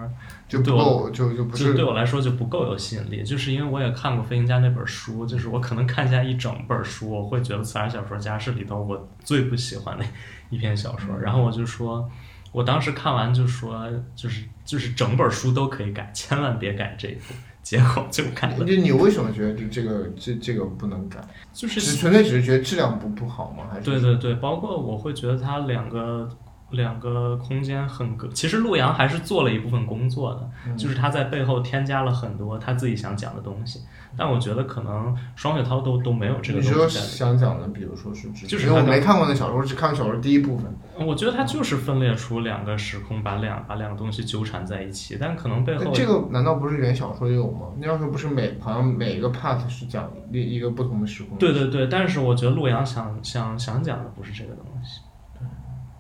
[0.47, 10.05] 就不够，就就不就是对我来说就不够有吸引力，就是因为我也看过飞行家那本书，就是我可能看下一整本书，我会觉得刺杀小说家是里头我最不喜欢的
[10.49, 12.09] 一篇小说，然后我就说。
[12.53, 17.33] 我当时看完就说，就是就是整本书都可以改，千万别改这一部。
[17.64, 21.20] 结果就改了，就你为什么觉得就这个这这个不能改？
[21.53, 23.64] 就是只纯粹只是觉得质量不不好吗？
[23.72, 26.30] 还是对对对，包括我会觉得它两个
[26.74, 28.28] 两个空间很隔。
[28.30, 33.80] 其实陆阳还是做了一部分工作的，嗯就是他在背后添加了很多他自己想讲的东西。
[34.15, 40.71] 但我觉得可能双雪涛都都没有这个东西你说想讲的，比如说是指，就是我没看过那小说，只看过小说第一部分。
[40.99, 47.69] 我觉得他就是分裂出两个时空，把两把两个东西纠缠在一起，但可能背后这个难道不是原小说也有吗？
[47.80, 51.36] 那要是不是每好像每个 part 是讲一一个不同的时空？
[51.39, 55.01] 对对对，但是我觉得陆阳想想想讲的不是这个东西，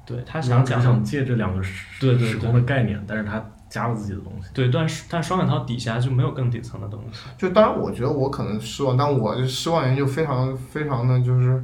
[0.05, 4.49] 对他想讲的想借这两个时对对对时空的概念，但是他加了自己的东西。
[4.53, 7.21] 对，但是但双雪涛底下就没有更底层的东西。
[7.37, 11.63] 就当然，我觉得我可能失望，但我的失望原因就非常非常的就是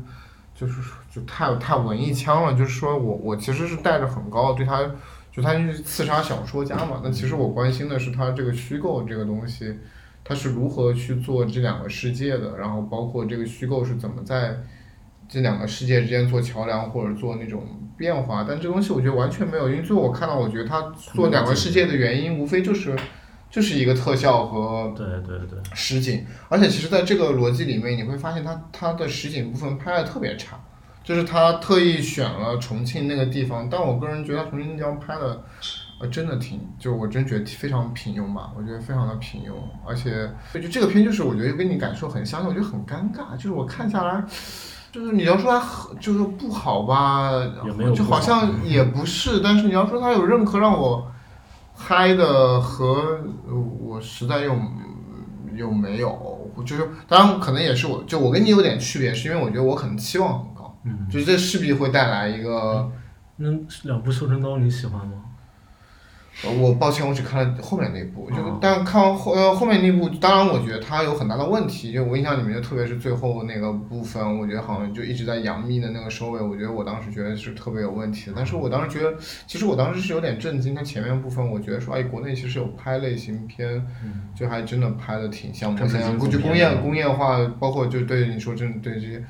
[0.55, 0.81] 就是
[1.11, 2.53] 就太太文艺腔了。
[2.53, 4.81] 就是说我我其实是带着很高的对他，
[5.31, 7.01] 就他是刺杀小说家嘛。
[7.03, 9.77] 那其实我关心的是他这个虚构这个东西，
[10.23, 14.57] 他是如何去做这两个世界的，然后包括这个虚构是怎么在
[15.29, 17.63] 这两个世界之间做桥梁或者做那种
[17.95, 18.43] 变化。
[18.45, 22.93] 但这东西我觉得完全没有，因为最后我看到，我觉得他做两个世界的原因，无非就是
[23.49, 30.59] 就是一个特效和对对对，实景，而且其实在这个逻辑里面，你会发现他他的实景部分拍的特别差，
[31.03, 35.43] 就是他特意选了重庆那个地方，但我个人觉得重庆那地方拍的，
[35.99, 39.53] 呃，真的挺，就我真觉得非常平庸吧，我觉得非常的平庸，
[39.87, 44.23] 而且就这个片就是我觉得跟你感受很相似，我觉得很尴尬，就是我看下来。
[44.91, 47.31] 就是你要说它很就是不好吧，
[47.65, 51.11] 也没有就好像也不是，但是你要说它有任何让我
[51.75, 54.55] 嗨的和呃我实在又
[55.55, 62.91] 又没有，就是当然可能也是我就我跟你有点区别，是因为我觉得我可能期望很高，嗯，就是这势必会带来一个
[63.37, 63.49] 那
[63.83, 65.13] 两部《绣春刀》你喜欢吗？
[66.45, 78.33] 呃我抱歉，我只看了后面那部，就哦但看完后呃后面那部，当然我觉得它有很大的问题，就我印象里面就特别是最后那个部分，我觉得好像就一直在杨幂的那个收尾，我觉得我当时觉得是特别有问题的。
[78.35, 79.17] 但是我当时觉得，
[79.47, 83.85] 其实我当时是有点震惊，它前面部分我觉得说，哎，国内其实有拍类型片，
[84.33, 89.21] 就还真的拍的挺像工业工业化，包括就对你说真的对这些。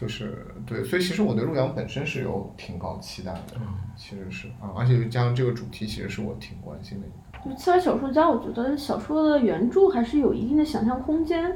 [0.00, 3.56] 就是对，所以其实我对陆阳本身是有挺高期待的，
[3.96, 7.50] 其实是啊，而且加上这个主题，其实是我挺关心的一个。
[7.50, 11.54] 就虽然小说家，我觉得小说的原著还是有一定的想象空间，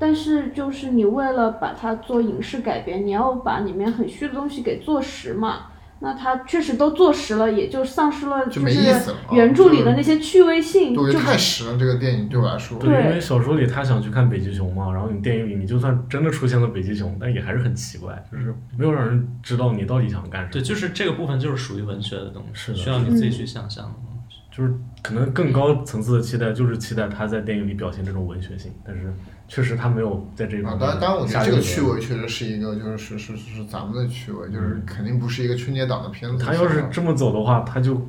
[0.00, 5.66] 但是就是你为了把它做影视改编，你要把里面很虚的东西给做实嘛。
[6.02, 12.78] 那它确实都坐实了，也就丧失了就是没意思了啊原著里的那些趣味性，对，就太实了，这个电影对我来说。
[12.78, 20.52] 对，因为小说里他想去看北极熊嘛，然后你电影里你就算真的出现了北极熊，但也还是很奇怪，就是没有让人知道你到底想干什么。
[20.52, 24.36] 对，就是这个部分就是属于文学的东西，是的需要你自己去想象的东西。
[24.50, 29.12] 就是可能更高层次的期待，就是期待他在电影里表现这种文学性，但是
[29.50, 30.80] 确实他没有在这一啊方，面。
[30.80, 36.44] 当然当然，我觉得这个趣，味确实是一个，就是是是是咱们的趣味，就是肯定不是一个春节档的片子。
[36.44, 38.00] 他要是这么走的话，他就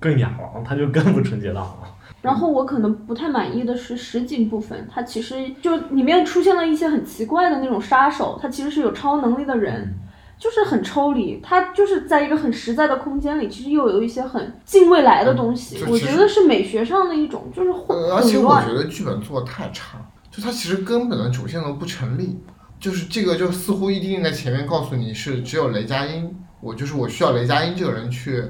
[0.00, 1.94] 更哑了，他就更不春节档了。
[2.20, 9.94] 然后我可能不太满意的是实景部分，它其实就里面出现了一些很奇怪的那种杀手，他其实是有超能力的人，
[10.36, 18.74] 就是很抽离，他就是在一个很实在的空间里，其实又有一些很近未来的东西，我觉得是美学上的一种就是混呃，而且我觉。
[18.74, 19.96] 得剧本做的太差，
[20.30, 22.38] 就它其实根本的主线都不成立，
[22.78, 28.44] 就是这个就似乎一定在前面告诉你是只有雷佳音，我就是我需要雷佳音这个人去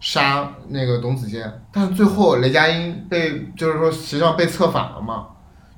[0.00, 5.26] 杀那个董子健，但是最后雷佳音被就是说实际上被策反了嘛。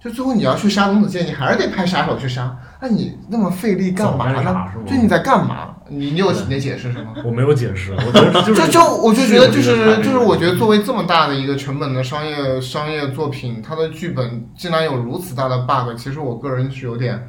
[0.02, 4.72] 就最后你要去杀董子健，你还是得派杀手去杀，那你那么费力干嘛呢？
[4.86, 5.76] 就你在干嘛？
[5.90, 7.12] 你你有你的解释是吗？
[7.26, 17.28] 我没有解释，我觉得就就是就我就觉得就是就是我觉得作为这么大的一个成本的商业商业作品，它的剧本竟然有如此大的 bug，其实我个人是有点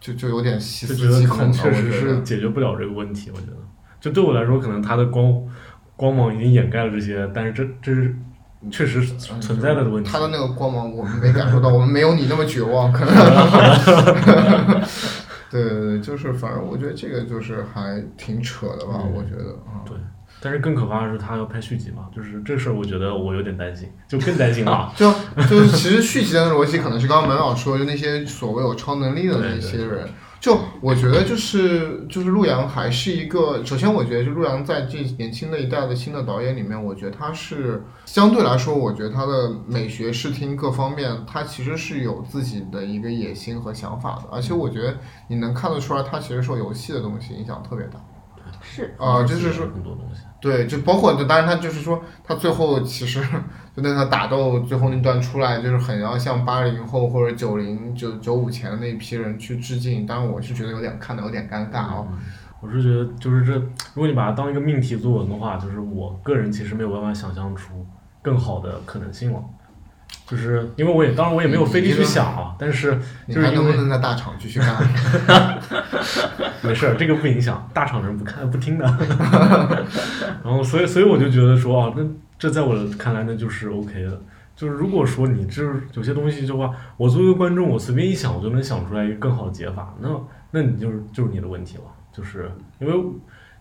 [0.00, 2.20] 就就有点细思极恐的，确实是。
[2.22, 3.30] 解决不了这个问题。
[3.32, 3.56] 我觉得，
[4.00, 5.32] 就对我来说，可能它的光
[5.96, 8.14] 光芒已经掩盖了这些，但是这这是
[8.70, 10.10] 确实存在的问题。
[10.10, 13.14] 他的那个光芒我们没感受到，我们没有你那么绝望，可能。
[15.62, 19.80] 对对对，就是反正我觉得这个就是还挺扯的吧，嗯我觉得啊。
[19.86, 19.96] 对，
[20.40, 24.92] 但是更可怕的是他要拍续集嘛，就是这事儿，我觉得我有点担心，就更担心了。
[24.96, 25.12] 就
[25.48, 30.08] 就是其实续集的逻辑可能是刚刚门老说，就那些所谓有超能力的那对对些人。
[30.44, 47.98] 就我觉得就是就是陆阳还是一个，首先我觉得就陆阳在这年轻的一代的新的导演里面，我觉得他是相对来说，我觉得他的美学、视听各方面，他其实是有自己的一个野心和想法的，而且我觉得你能看得出来，他其实受游戏的东西影响特别大。
[48.60, 50.20] 是啊、就是说很多东西。
[50.44, 53.18] 对，就包括，就当然他就是说，他最后其实
[53.74, 60.06] 就那个打斗最后那段出来，就是很要向八零后或者九零九九五前的那一批人去致敬。
[60.06, 62.06] 当然，我是觉得有点看的有点尴尬哦。
[62.60, 67.86] 我是觉得，就是这，如果你把它当一个命题作文的话，就是我个人其实没有办法想象出
[68.20, 69.42] 更好的可能性了。
[70.26, 75.58] 就是因为我也，当然我也没有费力去想啊，但是你还能不就是因为能在大厂继续干？
[76.62, 78.84] 没事儿，这个不影响，大厂人不看不听的。
[80.42, 82.02] 然后，所以，所以我就觉得说啊，那
[82.38, 84.20] 这在我看来那就是 OK 的。
[84.56, 90.08] 就是如果说你就是有些东西的话，我作为观众，我随便一想，我就能想出来一个更好的解法，那
[90.52, 92.94] 那你就是就是你的问题了，就是因为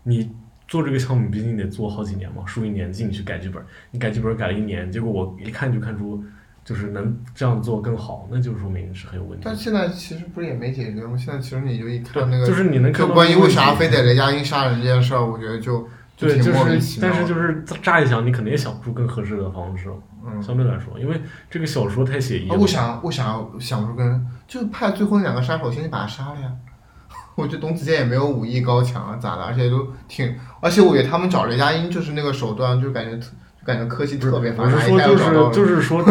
[0.04, 0.30] 你
[0.68, 6.24] 做这个项目，毕竟得做好几年嘛，数一年进去改剧本，你改剧本改了一年，结果我一看就看出
[6.66, 9.56] 就是能这样做更好，那就说明是很有问题但。
[9.56, 11.18] 现在其实不是也没解决吗？
[11.18, 15.88] 现在其实你就一看那个，就是你能看就关于为啥非得雷佳音杀人这件事儿，我觉得就
[16.18, 17.16] 对，挺就是莫名其，妙的。
[17.16, 19.90] 但是就是乍一想，你肯定也想不出更合适的方式。
[20.26, 22.56] 嗯，相对来说，因为这个小说太写意了。
[22.56, 26.50] 啊为啥为啥想出跟就派最后那两个杀手先去把他杀了呀？
[27.36, 29.44] 我觉得董子健也没有武艺高强啊，咋的？
[29.44, 36.04] 而且都挺，而且我觉得他们找雷佳音就是那个手段，就感觉特就感觉科技特别发达，一我是说，就是就是说，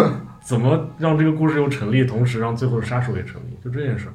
[0.43, 4.15] 怎么让这个故事又成立，同时让最后的杀手也成立，就这件事儿。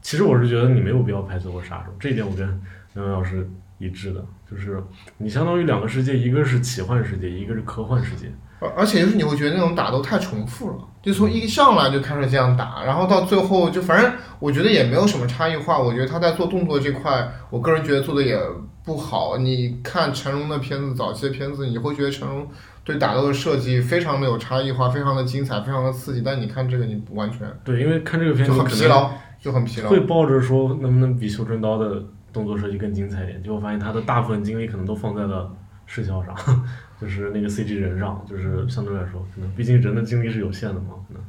[0.00, 2.46] 其实我是觉得你没有必要拍最后杀手，这一点我跟
[2.94, 3.48] 杨洋老师
[3.78, 4.82] 一致的，就是
[5.18, 8.32] 你相当于两个世界，一个是奇幻世界，一个是科幻世界。
[8.60, 15.78] 而而且就是你会觉得那种打斗太重复了，就从一上来就开始这样打，然后到最后就反正我觉得也没有什么差异化。
[15.78, 18.36] 我觉得他在做动作这块，我个人觉得做的也
[18.84, 19.36] 不好。
[19.36, 22.48] 你看成龙的片子，早期的片子，你会觉得成龙
[22.88, 26.22] 对打斗的设计非常的有差异化，非常的精彩，非常的刺激。
[26.22, 29.90] 但你看这个，你不完全对，因为看这个片就很疲劳，就很疲劳。
[29.90, 36.34] 会抱着说能不能比修真刀的动作设计更精彩一点，结果发现他的大部分精力可能都放在了视效上，
[36.98, 41.22] 就是那个 CG 人上，就是相对来说，可能毕竟人的精力是有限的嘛，可能。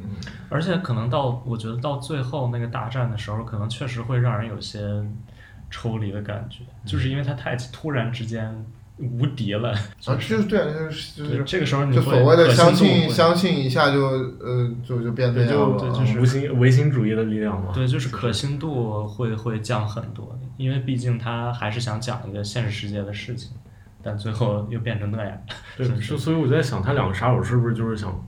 [0.47, 4.79] 而且可能到我觉得到最后那个大战的时候，可能确实会让人有些
[5.69, 8.65] 抽离的感觉，就是因为他太突然之间
[8.99, 9.71] 无敌了。
[10.05, 17.71] 啊，就是对啊，就是就，是这个时候你就所谓的相信相信一下就呃就就变这对，就样了啊，对就是唯心唯心主义的力量嘛。
[17.73, 23.51] 对，就是可信度会会降很多，因为毕竟他还是想讲一个现实世界的事情，
[24.03, 25.41] 但最后又变成那样。
[25.77, 28.27] 对，就所以我在想，他两个杀手是不是就是想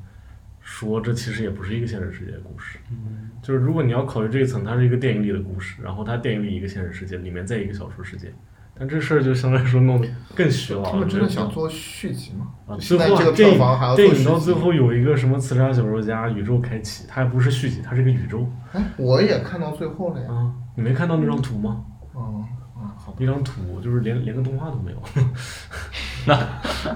[0.62, 2.80] 说，这其实也不是一个现实世界的故事。
[2.92, 8.34] 嗯，就是如果你要考虑这一层，它是一个电影里的故事，然后它电影里一个现实世界，里面再一个小说世界，
[8.82, 10.82] 但这事儿就相对来说弄得更虚了。
[10.84, 12.48] 他们真的想做续集吗？
[12.66, 20.32] 啊，现在最后啊这个票电影房还要做到最后有一个什么刺杀小说家宇宙开启，它还不是续集，它是个宇宙哎，我也看到最后了呀。
[20.32, 20.52] 啊！
[20.74, 21.84] 你没看到那张图吗？
[22.16, 22.44] 嗯
[22.76, 23.18] 嗯，好吧。
[23.20, 25.04] 一张图就是连连个动画都没有，
[26.26, 26.36] 那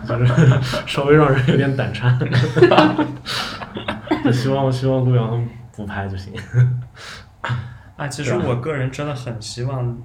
[0.07, 0.27] 反正
[0.88, 2.17] 稍微让人有点胆颤。
[4.33, 6.33] 希望希望陆阳不拍就行。
[7.95, 9.95] 啊，其实我个人真的很希望，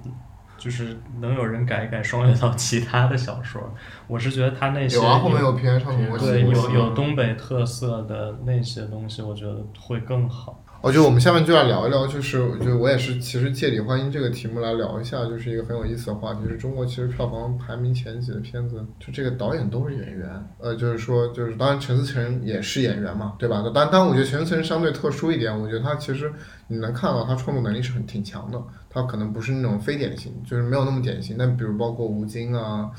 [0.61, 3.73] 就是能有人改一改双月岛其他的小说。
[4.05, 6.19] 我是觉得他那些有啊，后面有片上的。
[6.19, 10.63] 对有有东北特色的那些东西，我觉得会更好。
[10.83, 20.27] 我觉得我们下面就要聊一聊，就是我觉得我也是，其实借李焕英这个题目来聊一下，就是一个很有意思的话题，就是中国其实票房排名前几的片子，就这个导演都是演员，
[20.57, 23.63] 呃，就是说，就是当然陈思诚也是演员嘛，对吧？
[23.75, 26.33] 但但我觉得陈思诚相对特殊一点，我觉得他其实
[26.67, 28.59] 你能看到他创作能力是很挺强的，
[28.89, 32.89] 他可能不是那种非典型，就是没有那么典型，但比如包括吴京啊。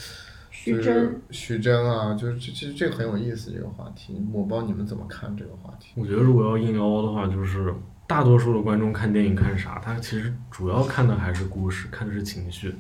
[0.65, 5.93] 就是徐峥，徐峥啊，就是这这这个很有意思这个话题，我不知道你们怎么看这个话题。
[5.97, 7.75] 我觉得如果要硬凹的话，就是
[8.07, 9.81] 大多数的观众看电影看啥？
[9.83, 12.75] 他其实主要看的还是故事，看的是情绪。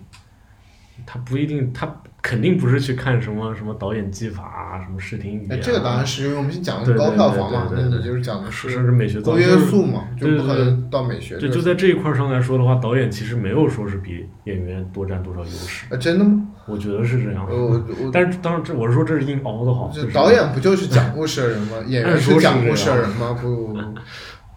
[1.06, 5.60] 他不一定，他肯定不是去看什么什么导演技法啊，什么视听语言、哎，啊。
[5.62, 16.46] 这个当然是因为我们是讲的高票房嘛，对对对那你就是讲的是是是美学造高约束嘛，就不可能到美学对，就在这一块上来说的话，导演其实没有说是比演员多占多少优势，啊，真的吗？
[16.68, 17.56] 我觉得是这样呃，。
[17.56, 17.70] 我
[18.04, 21.78] 我但是当然这我是说这是硬熬的好，就是导演不就是讲故事的人吗？
[21.88, 23.36] 演员是讲故事的人吗？
[23.40, 23.76] 不，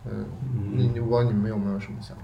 [0.05, 0.25] 嗯，
[0.75, 2.23] 你你我不知道你们有没有什么想法？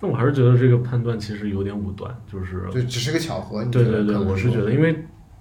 [0.00, 4.96] 但我还是觉得这个判断其实有点武断，就是就只是个巧合，你对对对，我是觉得，因为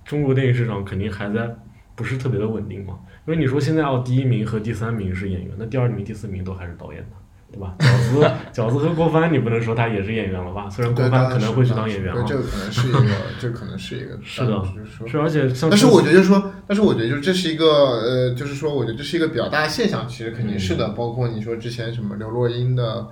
[0.05, 1.53] 中国电影市场肯定还在
[1.95, 2.97] 不是特别的稳定嘛。
[3.27, 7.17] 因为你说现在哦，第一名和第三名是演员，那第二名、第四名都还是导演呢，
[7.51, 7.75] 对吧？
[7.79, 10.69] 饺子 饺子和郭帆，你不能说他也是演员了吧？
[10.69, 12.99] 虽然郭，帆可能会去当演员 这个可能是一个，
[13.39, 14.63] 这可能是一个，是的
[15.07, 20.89] 是而且像但是我觉得就是说，但是我觉得就是这是一个呃，就是说，我觉得这是一个比较大的现象，其实肯定是的。
[20.89, 23.07] 包括你说之前什么刘若英的，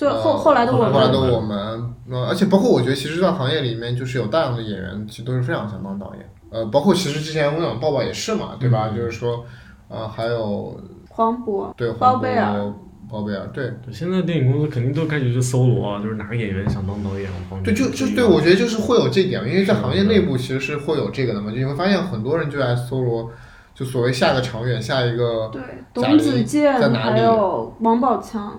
[0.00, 6.26] 最后呃后来的我们，后来的我们，呃，而且包括我觉得，其实，在行业里面，就是有大量的演员，其实都是非常想当导演。
[6.50, 8.88] 呃，包括其实之前我想抱抱也是嘛，对吧？
[8.88, 9.44] 就是说，
[9.88, 10.74] 呃，还有
[11.10, 12.72] 黄渤，对包黄贝尔渤、
[13.10, 13.66] 包贝尔，对。
[13.84, 23.30] 对现在电影公司肯定都开始去搜罗啊，就是哪个演员想当导演，我帮你对，就就对，我觉得就是会有这点，因为在行业内部其实是会有这个的嘛，就你会发现很多人就在搜罗，
[23.74, 25.60] 就所谓下个长远，下一个对，
[25.92, 28.58] 董子健在哪里还有王宝强，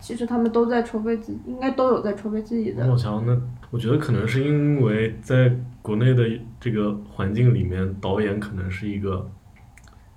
[0.00, 3.38] 其实他们都在筹备自己，应该都有在筹备自己的王宝强那，
[3.70, 6.24] 我觉得可能是因为在国内的
[6.58, 9.30] 这个环境里面，导演可能是一个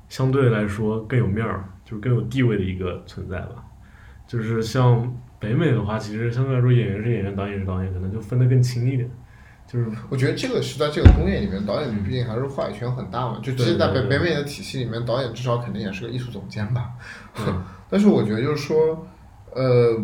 [0.10, 3.64] 相对来说更有面儿，就是更有地位的一个存在吧。
[4.26, 9.10] 就是像北美的话，其实相对来说，演员是演员，导演是导演，可能就分得更清一点。
[9.66, 13.40] 就是我觉得这个是在这个工业里面，导演毕竟还是话语权很大嘛。
[13.42, 16.92] 就其实，在北北美的体系里面，导演至少肯定也是个艺术总监吧。
[17.40, 19.08] 嗯 但是我觉得就是说，
[19.56, 19.98] 呃，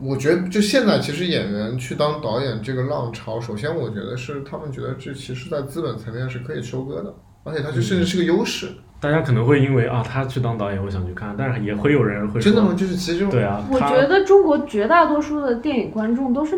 [0.00, 8.68] 我觉得就现在其实演员去当导演这个浪潮，首先我觉得是他们觉得这其实在资本层面是可以收割的，而且它就甚至是个优势。
[9.00, 12.74] 大家可能会因为啊，他去当导演，我想去看，但是也会有人会说真的吗？？
[12.74, 16.56] 就是其实对啊，我觉得中国绝大多数的电影观众都是，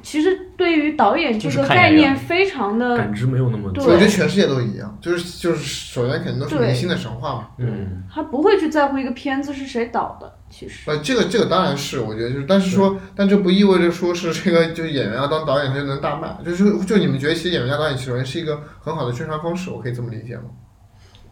[0.00, 7.48] 其实对于导演这个概念非常的感知没有那么多我觉得全世界都一样，就是就是首先肯定都是明星的神话嘛。
[7.58, 10.90] 嗯，他不会去在乎一个片子是谁导的，其实。
[10.90, 20.44] 呃，这个这个当然是，我觉得就是，但是说，但这不意味着说是这个就是演员要当导演他就能大卖，就是就你们觉得其实演员加导演其实是一个很好的宣传方式，我可以这么理解吗？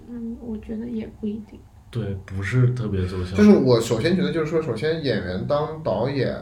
[0.08, 1.58] 嗯，我觉得也不一定。
[1.90, 3.36] 对，不是特别奏效。
[3.36, 6.36] 就是我首先觉得就是说，首先演员当导演，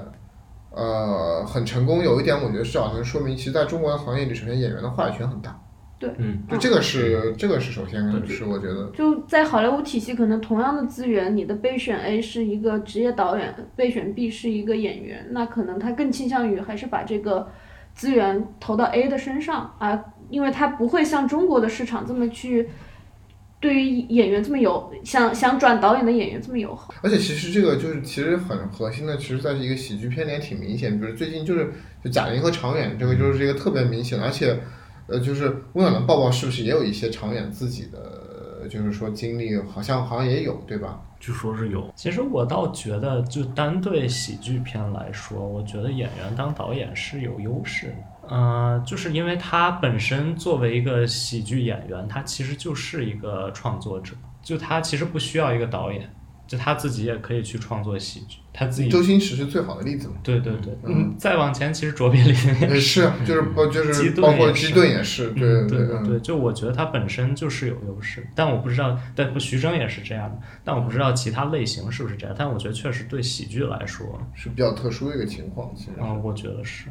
[0.79, 5.61] 呃，很成功，有一点我觉得至少能说明，其实在中国的行业里，首先演员的话语权很大，
[5.99, 6.09] 对。
[6.19, 8.25] 嗯，就这个是这个是首先对。
[8.29, 17.49] 是我觉得，就在好莱坞体系，可能同样的资源，你的备选 A 是一个职业导演，备选 B 是一个演员，那可能他更倾向于还是把这个
[17.93, 20.01] 资源投到 A 的身上啊，
[20.31, 22.69] 因为他不会像中国的市场这么去
[23.61, 26.95] 对于演员这么友想想转导演的演员这么友好。
[27.03, 30.99] 而且其实这个就是其实很核心的，其实在一个喜剧片里也挺明显。
[30.99, 34.59] 比如最近就是就贾玲和常远这个就是一个特别明显的，而且
[35.07, 41.01] 呃就是温暖的抱抱是不是也有一些常远自己的就是说经历，好像好像也有对吧？
[41.21, 47.95] 据说是有，其实我倒觉得，就单对喜剧片来说，我觉得演员当导演是有优势的。
[48.29, 56.09] 呃，就是因为他本身作为一个喜剧演员，他其实就是一个创作者，就他其实不需要一个导演，
[56.47, 58.89] 就他自己也可以去创作喜剧，他自己。
[58.89, 60.15] 周星驰是最好的例子嘛？
[60.23, 76.87] 对对对，嗯嗯，再往前，其实卓别林也呃是啊，就是包就是包括基顿也是，对嗯对嗯对对，就我觉得他本身就是有优势，但我不知道，但徐峥也是这样的，但我不知道其他类型是不是这样，但我觉得确实对喜剧来说，是比较特殊的一个情况，其实啊、我觉得是，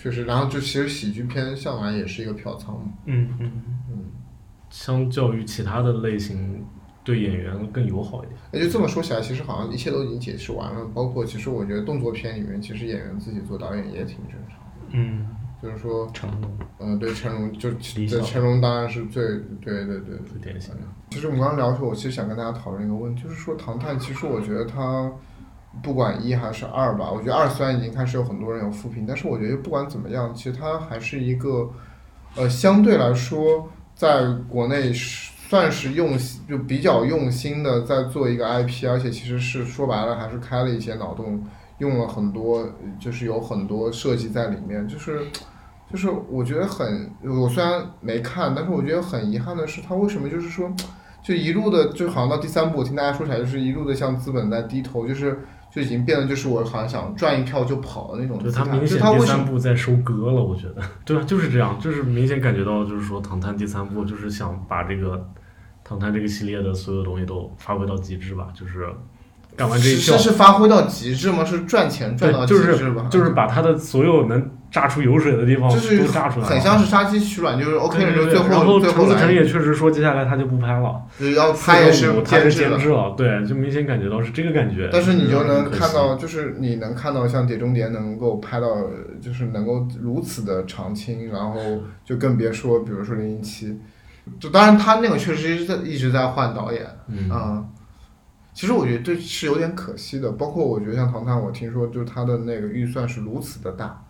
[0.00, 0.24] 确实。
[0.24, 3.52] 然后就其实喜剧片向来也是一个票仓嘛，嗯嗯
[3.90, 4.04] 嗯。
[4.70, 6.64] 相较于其他的类型，
[7.02, 8.38] 对演员更友好一点。
[8.52, 10.84] 那就这么说起来，其实好像一切都已经解释完了。
[10.94, 14.58] 包括其实我觉得动作片里面，其实演员自己做导演也挺正常。
[14.92, 15.26] 嗯，
[15.60, 19.22] 就是说，成龙，嗯、对成龙就对成龙当然是最
[19.60, 20.80] 对对对最典型的。
[21.10, 25.10] 其实我们刚刚聊的时候，我其实想跟大家讨论一个问题，就是说《唐探》，其实我觉得它
[25.82, 31.70] 不管一还是二吧，我觉得二虽然已经开始有很多人有负评，但是我觉得不管怎么样，其实它还是一个
[32.36, 41.44] 呃相对来说在国内算是用心就比较用心的在做一个 IP，而且其实是说白了还是开了一些脑洞，
[41.78, 42.68] 用了很多
[42.98, 45.20] 就是有很多设计在里面，就是。
[45.92, 50.72] 就是我觉得很，我虽然没看，但是我觉得很遗憾的是，他为什么就是说，
[51.20, 55.40] 就一路的，就好像到第三部，我听大家说起来，就是一路的向资本在低头，就是
[55.72, 58.64] 就已经变得就是我好像想赚一票就跑的那种就姿态。
[58.64, 58.98] 就他明显？
[58.98, 65.16] 第三部在收割了，我觉得，对啊，就是这样，就是明显感觉到，就是说《唐探》第三部就是想把这个
[65.84, 68.88] 《唐探》这个系列的所有东西都发挥到极致吧，就是
[69.56, 71.44] 干完这一票是是，发挥到极致吗？
[71.44, 73.08] 是赚钱赚到对，极就是致吧？
[73.10, 82.70] 就是把他的所有能榨出油水的地方就是都榨出来了，很像是杀鸡取卵，就是 OK 了，就最后陈思诚也确实说接下来他就不拍了，就是要拍也是他是监制的。
[82.70, 84.88] 监制了，对，就明显感觉到是这个感觉。
[84.92, 88.68] 但是你就能看到，就是你能看到像《碟中谍》能够拍到，
[89.20, 91.60] 就是能够如此的长青，然后
[92.04, 93.76] 就更别说，比如说零零七，
[94.38, 97.68] 就当然他那个确实是在一直在换导演，嗯，嗯，
[98.54, 100.30] 其实我觉得这是有点可惜的。
[100.32, 104.00] 包括我觉得像《唐探》，我听说就是他的那个预算是如此的大，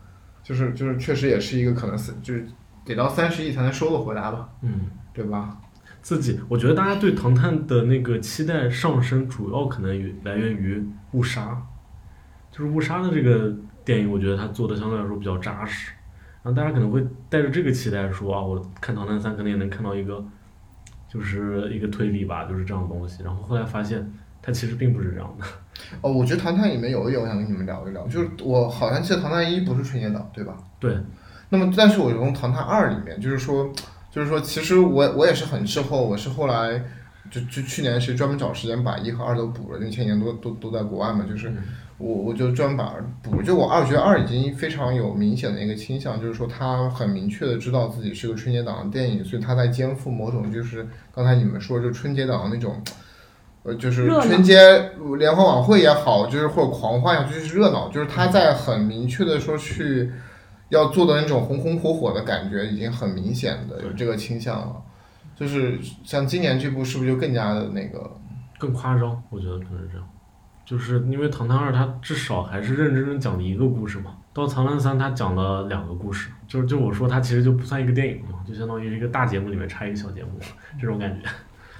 [0.50, 2.46] 就是就是确实也是一个可能是就是
[2.84, 4.86] 得到三十亿才能收得回来吧，嗯。
[5.12, 5.60] 对吧？
[6.00, 10.76] 自己，我觉得大家对《唐探》的那个期待上升，主要可能于来源于
[11.12, 11.50] 《误杀》，
[12.56, 13.52] 就是《误杀》的这个
[13.84, 15.92] 电影，我觉得它做的相对来说比较扎实，
[16.42, 20.24] 然后大家可能会带着这个期待说啊，我看《唐探三》可能也能看到一个，
[21.08, 24.10] 就是一个推理吧，就是这样的东西，然后后来发现
[24.42, 25.44] 它其实并不是这样的，
[26.00, 30.56] 哦，我觉得《唐探》里面有一点我想跟你们聊一聊，就是我好像记得《唐探一》不是春节档，对吧？
[30.78, 30.96] 对，
[31.50, 33.70] 那么，但是我从《唐探二》里面，就是说，
[34.10, 36.82] 就是说，其实我我也是很滞后，我是后来
[37.30, 41.52] 就就去年是专门找时间把一和二都补了，因为前年都都都在国外嘛，就是
[41.98, 52.82] 我我就专门把二补，就我二觉得二已经非常有明显的一个倾向，就是说他很明确的知道自己是个春节档的电影，所以他在肩负某种就是刚才你们说就春节档的那种。
[53.62, 54.56] 呃，就是春节
[55.18, 60.10] 联欢晚会也好，就是或者狂欢也好，就是热闹，就是他在很明确的说去
[60.70, 64.76] 要做的那种红红火火的感觉，已经很明显的有这个倾向了。
[65.36, 68.10] 就是像今年这部是不是就更加的那个？
[68.58, 70.06] 更夸张，我觉得可能是这样，
[70.66, 80.28] 就是因为《唐探二》它至少还是认真真讲了一个故事嘛，到《唐探三》它讲了两个故事，就是就我说它其实就不算一个电影嘛，就相当于是一个大节目里面插一个小节目
[80.78, 81.26] 这种感觉。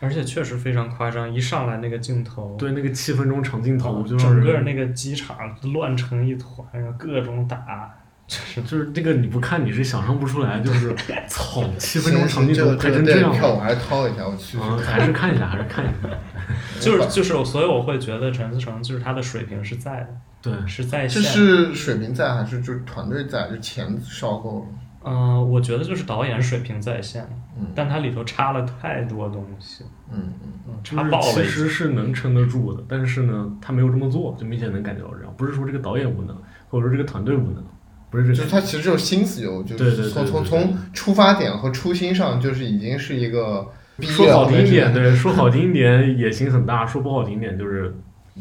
[0.01, 5.37] 而且确实非常夸张，一上来那个镜头，对，那个七分钟长镜头就让整个那个机场
[5.75, 7.95] 乱成一团，然后各种打，
[8.27, 10.95] 就是 就是这个你不看你是想象不出来，就是
[11.29, 14.59] 操，七分钟长镜头拍成这样影票我还是掏一下，我去。
[14.59, 16.09] 啊，还是看一下，还是看一下。
[16.81, 20.09] 就是就是，所以我会觉得陈思诚就是他的水平是在的，
[20.41, 21.31] 对，是在这线。
[21.31, 23.49] 是水平在还是就是团队在？
[23.51, 24.67] 就钱烧够了？
[25.03, 27.27] 嗯、我觉得就是导演水平在线，
[27.59, 30.53] 嗯但它里头插了太多东西，嗯嗯。
[30.83, 31.33] 插爆了。
[31.33, 35.35] 其实是能撑得住的，但是呢，他没有这么做，就明显能感觉到这样。
[35.37, 36.35] 不是说这个导演无能，
[36.69, 37.63] 或者说这个团队无能，
[38.11, 38.35] 不是这个。
[38.35, 43.71] 就是他其实就是心思有，就是从对对对从从出发点和初心上，就是已经是一个
[44.01, 47.95] 说好听一点，对对，说好听一 点野心很大，说不好听一点就是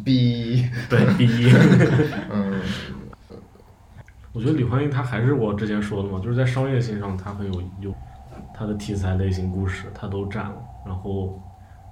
[0.06, 1.52] 逼，对逼。
[2.32, 2.54] 嗯
[4.34, 7.94] 我觉得李焕英她还是我之前说的嘛，就是在商业性上她很有有，
[8.54, 10.58] 他的题材类型故事他都占了。
[10.86, 11.42] 然后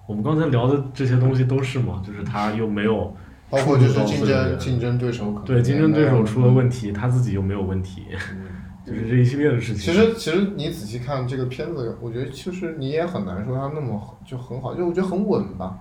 [0.05, 3.13] 我们刚才聊的这些东西都是嘛，就是他又没有
[3.49, 6.87] 包括就是竞争竞争对手可能对竞争对手出了问题。
[6.87, 8.45] 题，他自己又没有问题，嗯
[8.85, 9.81] 就是这一系列的事情。
[9.81, 15.77] 其实其实你仔细看这个片子，我觉得其实你也很难说它那么就很好，就我觉得很稳吧。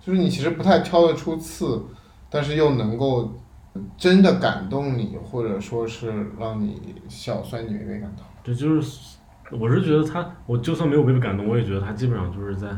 [0.00, 1.84] 就是你其实不太挑得出刺，
[2.30, 3.30] 但是又能够
[3.96, 8.24] 真的感动你，或者说是让你笑，虽然你没被感动。
[8.42, 9.18] 对，就是
[9.52, 12.68] 我是觉得他，我就算没有被感动，我也觉得他基本上就是在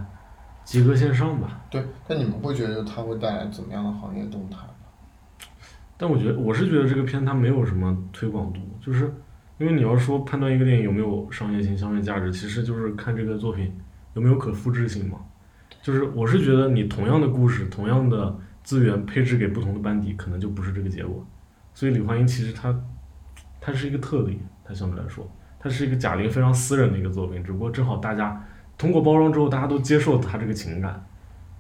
[0.64, 1.60] 及格线上吧。
[1.70, 4.69] 对，但你们会觉得他会带来怎么样的行业动态吗？
[5.97, 9.05] 但我觉得我是觉得这个片它没有什么推广度，就是
[9.59, 13.73] 因为你要说判断一个电影有没有商业性、商业价值，其实就是看这个作品
[14.14, 15.19] 有没有可复制性嘛。
[15.81, 21.27] 就是我是觉得你同样的故事、同样的资源配置给不同的班底，可能就不是这个结果。
[21.75, 22.75] 所以李焕英其实它
[23.61, 28.45] 它是一个特例，它相对来说，它是一个贾玲非常私人的一个作品，只不过正好大家
[28.77, 31.05] 通过包装之后，大家都接受它这个情感，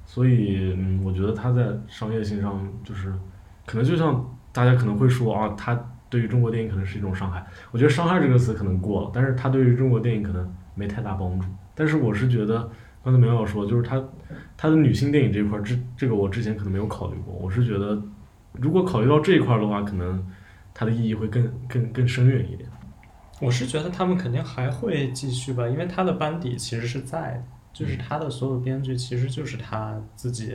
[0.04, 3.12] 所以嗯，我觉得它在商业性上就是
[3.66, 7.44] 可能就像大家可能会说啊，它对于中国电影可能是一种伤害。
[7.70, 11.46] 我觉得“伤害”这个词可能过了，但是它对于中国电影可能没太大帮助。
[11.74, 12.70] 但是我是觉得，
[13.04, 14.02] 刚才没有说，就是他
[14.56, 17.34] 他的女性电影这一块儿，这这个我之前可能没有考虑过。
[17.34, 18.00] 我是觉得，
[18.52, 20.24] 如果考虑到这一块儿的话，可能
[20.72, 22.68] 它的意义会更更更深远一点。
[23.40, 30.54] 我是觉得他们肯定还会继续吧，因为他的班底其实是在的，就是他的所有编剧其实就是他自己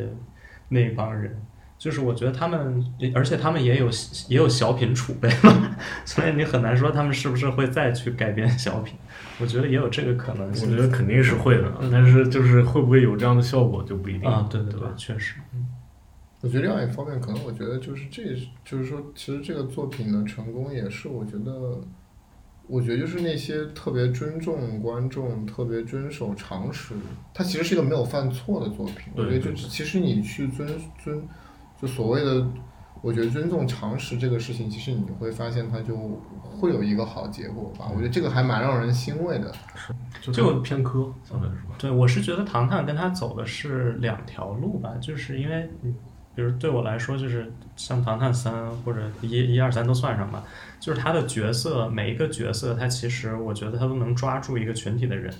[0.69, 1.37] 那一帮人，
[1.77, 2.81] 就是我觉得他们，
[3.13, 3.89] 而且他们也有
[4.29, 5.75] 也有小品储备嘛，
[6.05, 8.95] 所以你很难说他们是不是会再去改编小品，
[9.39, 10.75] 我觉得也有这个可能性我。
[10.75, 14.93] 觉得肯定是会的，但是就是会不会有这样的效果就不一定啊，对对对吧？
[14.97, 15.35] 确实，
[16.41, 18.23] 我觉得另外一方面，可能我觉得就是这，
[18.63, 21.81] 就是说，其实这个作品的成功也是我觉得，
[22.67, 26.93] 我觉得就是那些特别尊重观众、特别遵守常识，
[27.33, 29.11] 它其实是一个没有犯错的作品。
[29.15, 30.67] 我觉得就对其实你去遵
[31.03, 31.21] 遵，
[31.81, 32.47] 就所谓的，
[33.01, 35.95] 我觉得尊重常识这个事情，其实你会发现它就
[36.59, 37.87] 会有一个好结果吧。
[37.91, 39.53] 我觉得这个还蛮让人欣慰的。
[39.75, 41.63] 是就就偏科相对来说。
[41.77, 45.95] 对，我是觉得唐探跟他走的是两条路吧，就是因为，嗯
[46.35, 50.43] 比如对我来说，就是像唐探三或者一一二三都算上吧，
[50.79, 55.33] 就是他的角色每一个角色，他其实我觉得他都能抓住一个群体的人，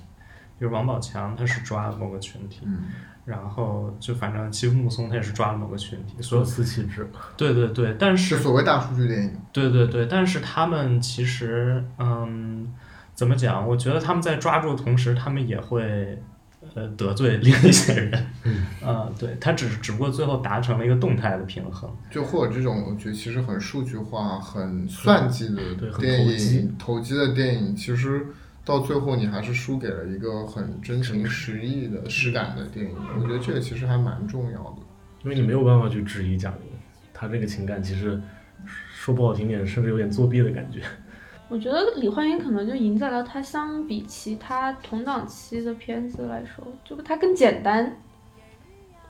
[0.60, 2.84] 比如王宝强他是抓了某个群体，嗯，
[3.26, 9.38] 然后就反正欺负木松他也是抓了某个群体，所各以司其职，对对对，但是是所谓大数据电影。
[9.54, 12.74] 对对对，但是他们其实，嗯，
[13.14, 13.68] 怎么讲？
[13.68, 16.22] 我觉得他们在抓住的同时，他们也会，
[16.76, 18.28] 呃，得罪另一些人。
[18.44, 21.90] 嗯，啊、对他只只不过最后达成了一个动态的平衡。
[22.10, 28.28] 就或者这种，我觉得其实很数据化、很算计的对很电投机影，投机的电影，其实
[28.68, 32.94] 到最后你还是输给了一个很真情实意的实感的电影。
[33.18, 34.78] 我觉得这个其实还蛮重要的。
[35.24, 36.60] 因为你没有办法去质疑贾玲，
[37.14, 38.22] 她这个情感其实
[38.66, 40.82] 说不好听点，甚至有点作弊的感觉。
[41.50, 47.98] 我觉得李焕英可能就赢在了她相比其他同档期的片子来说，就它更简单。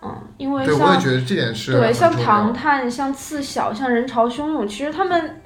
[0.04, 5.42] 嗯，因为对，我像也觉得这点是对，像唐探、像刺小、像人潮汹涌，其实他们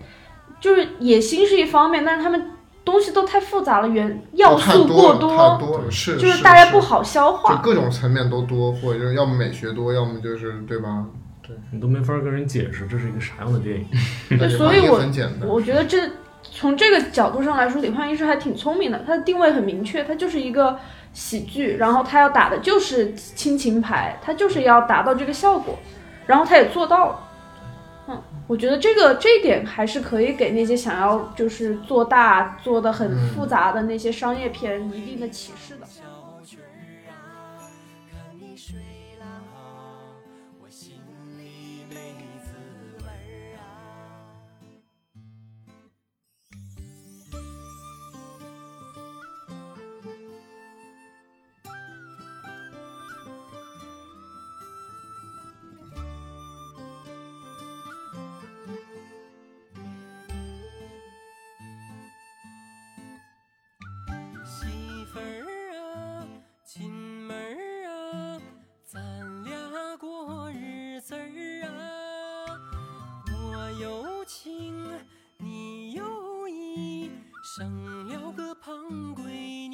[0.59, 2.51] 就是野心是一方面，但是他们
[2.83, 7.55] 东西都太复杂了，元要素过多了太多了，是就是大家不好，好消就化。
[7.57, 11.05] 各种层面都多，或者就是要么美学多，要么就是对吧？
[11.47, 13.87] 对你都没法跟人解释这是一个啥样的电影。
[14.37, 15.47] 对，所以我很简单。
[15.47, 16.09] 我觉得这
[16.43, 20.77] 从这个角度上来说，李焕英是还挺聪明的，她的定位很明确，她就是一个
[21.13, 25.77] 喜剧，然后她要打的就是亲情牌，她就是要达到这个效果，
[26.25, 27.19] 然后她也做到了。
[28.51, 35.75] 嗯，我觉得这个这一点还是可以给那些想要就是做大、做的很复杂的那些商业片一定的启示
[77.53, 78.73] 生了个胖
[79.13, 79.70] 闺女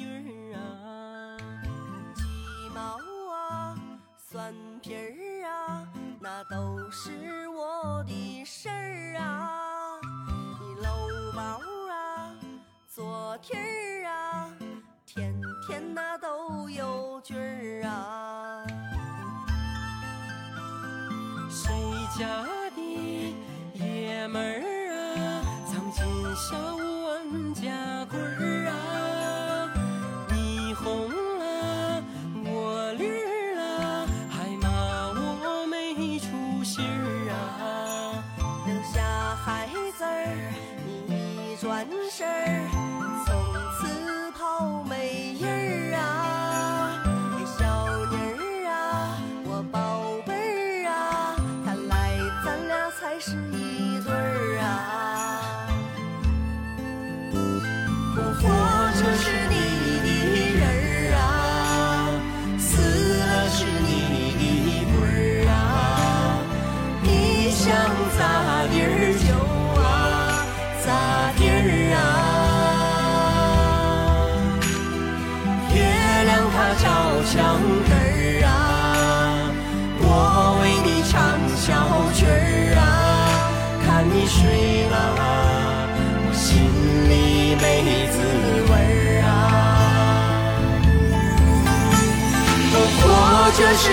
[93.60, 93.92] 这是你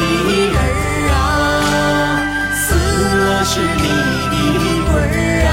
[0.00, 0.04] 的
[0.52, 1.14] 人儿啊
[2.54, 2.64] 死
[3.28, 3.86] 了是你
[4.56, 5.44] 的鬼儿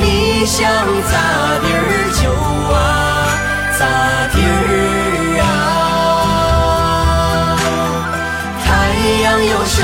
[0.00, 0.02] 你
[0.44, 1.14] 想咋
[1.62, 1.78] 地儿
[2.18, 2.22] 就
[2.74, 2.76] 啊
[3.78, 3.80] 咋
[4.34, 4.58] 地儿
[5.38, 5.46] 啊？
[8.64, 8.66] 太
[9.22, 9.78] 阳又升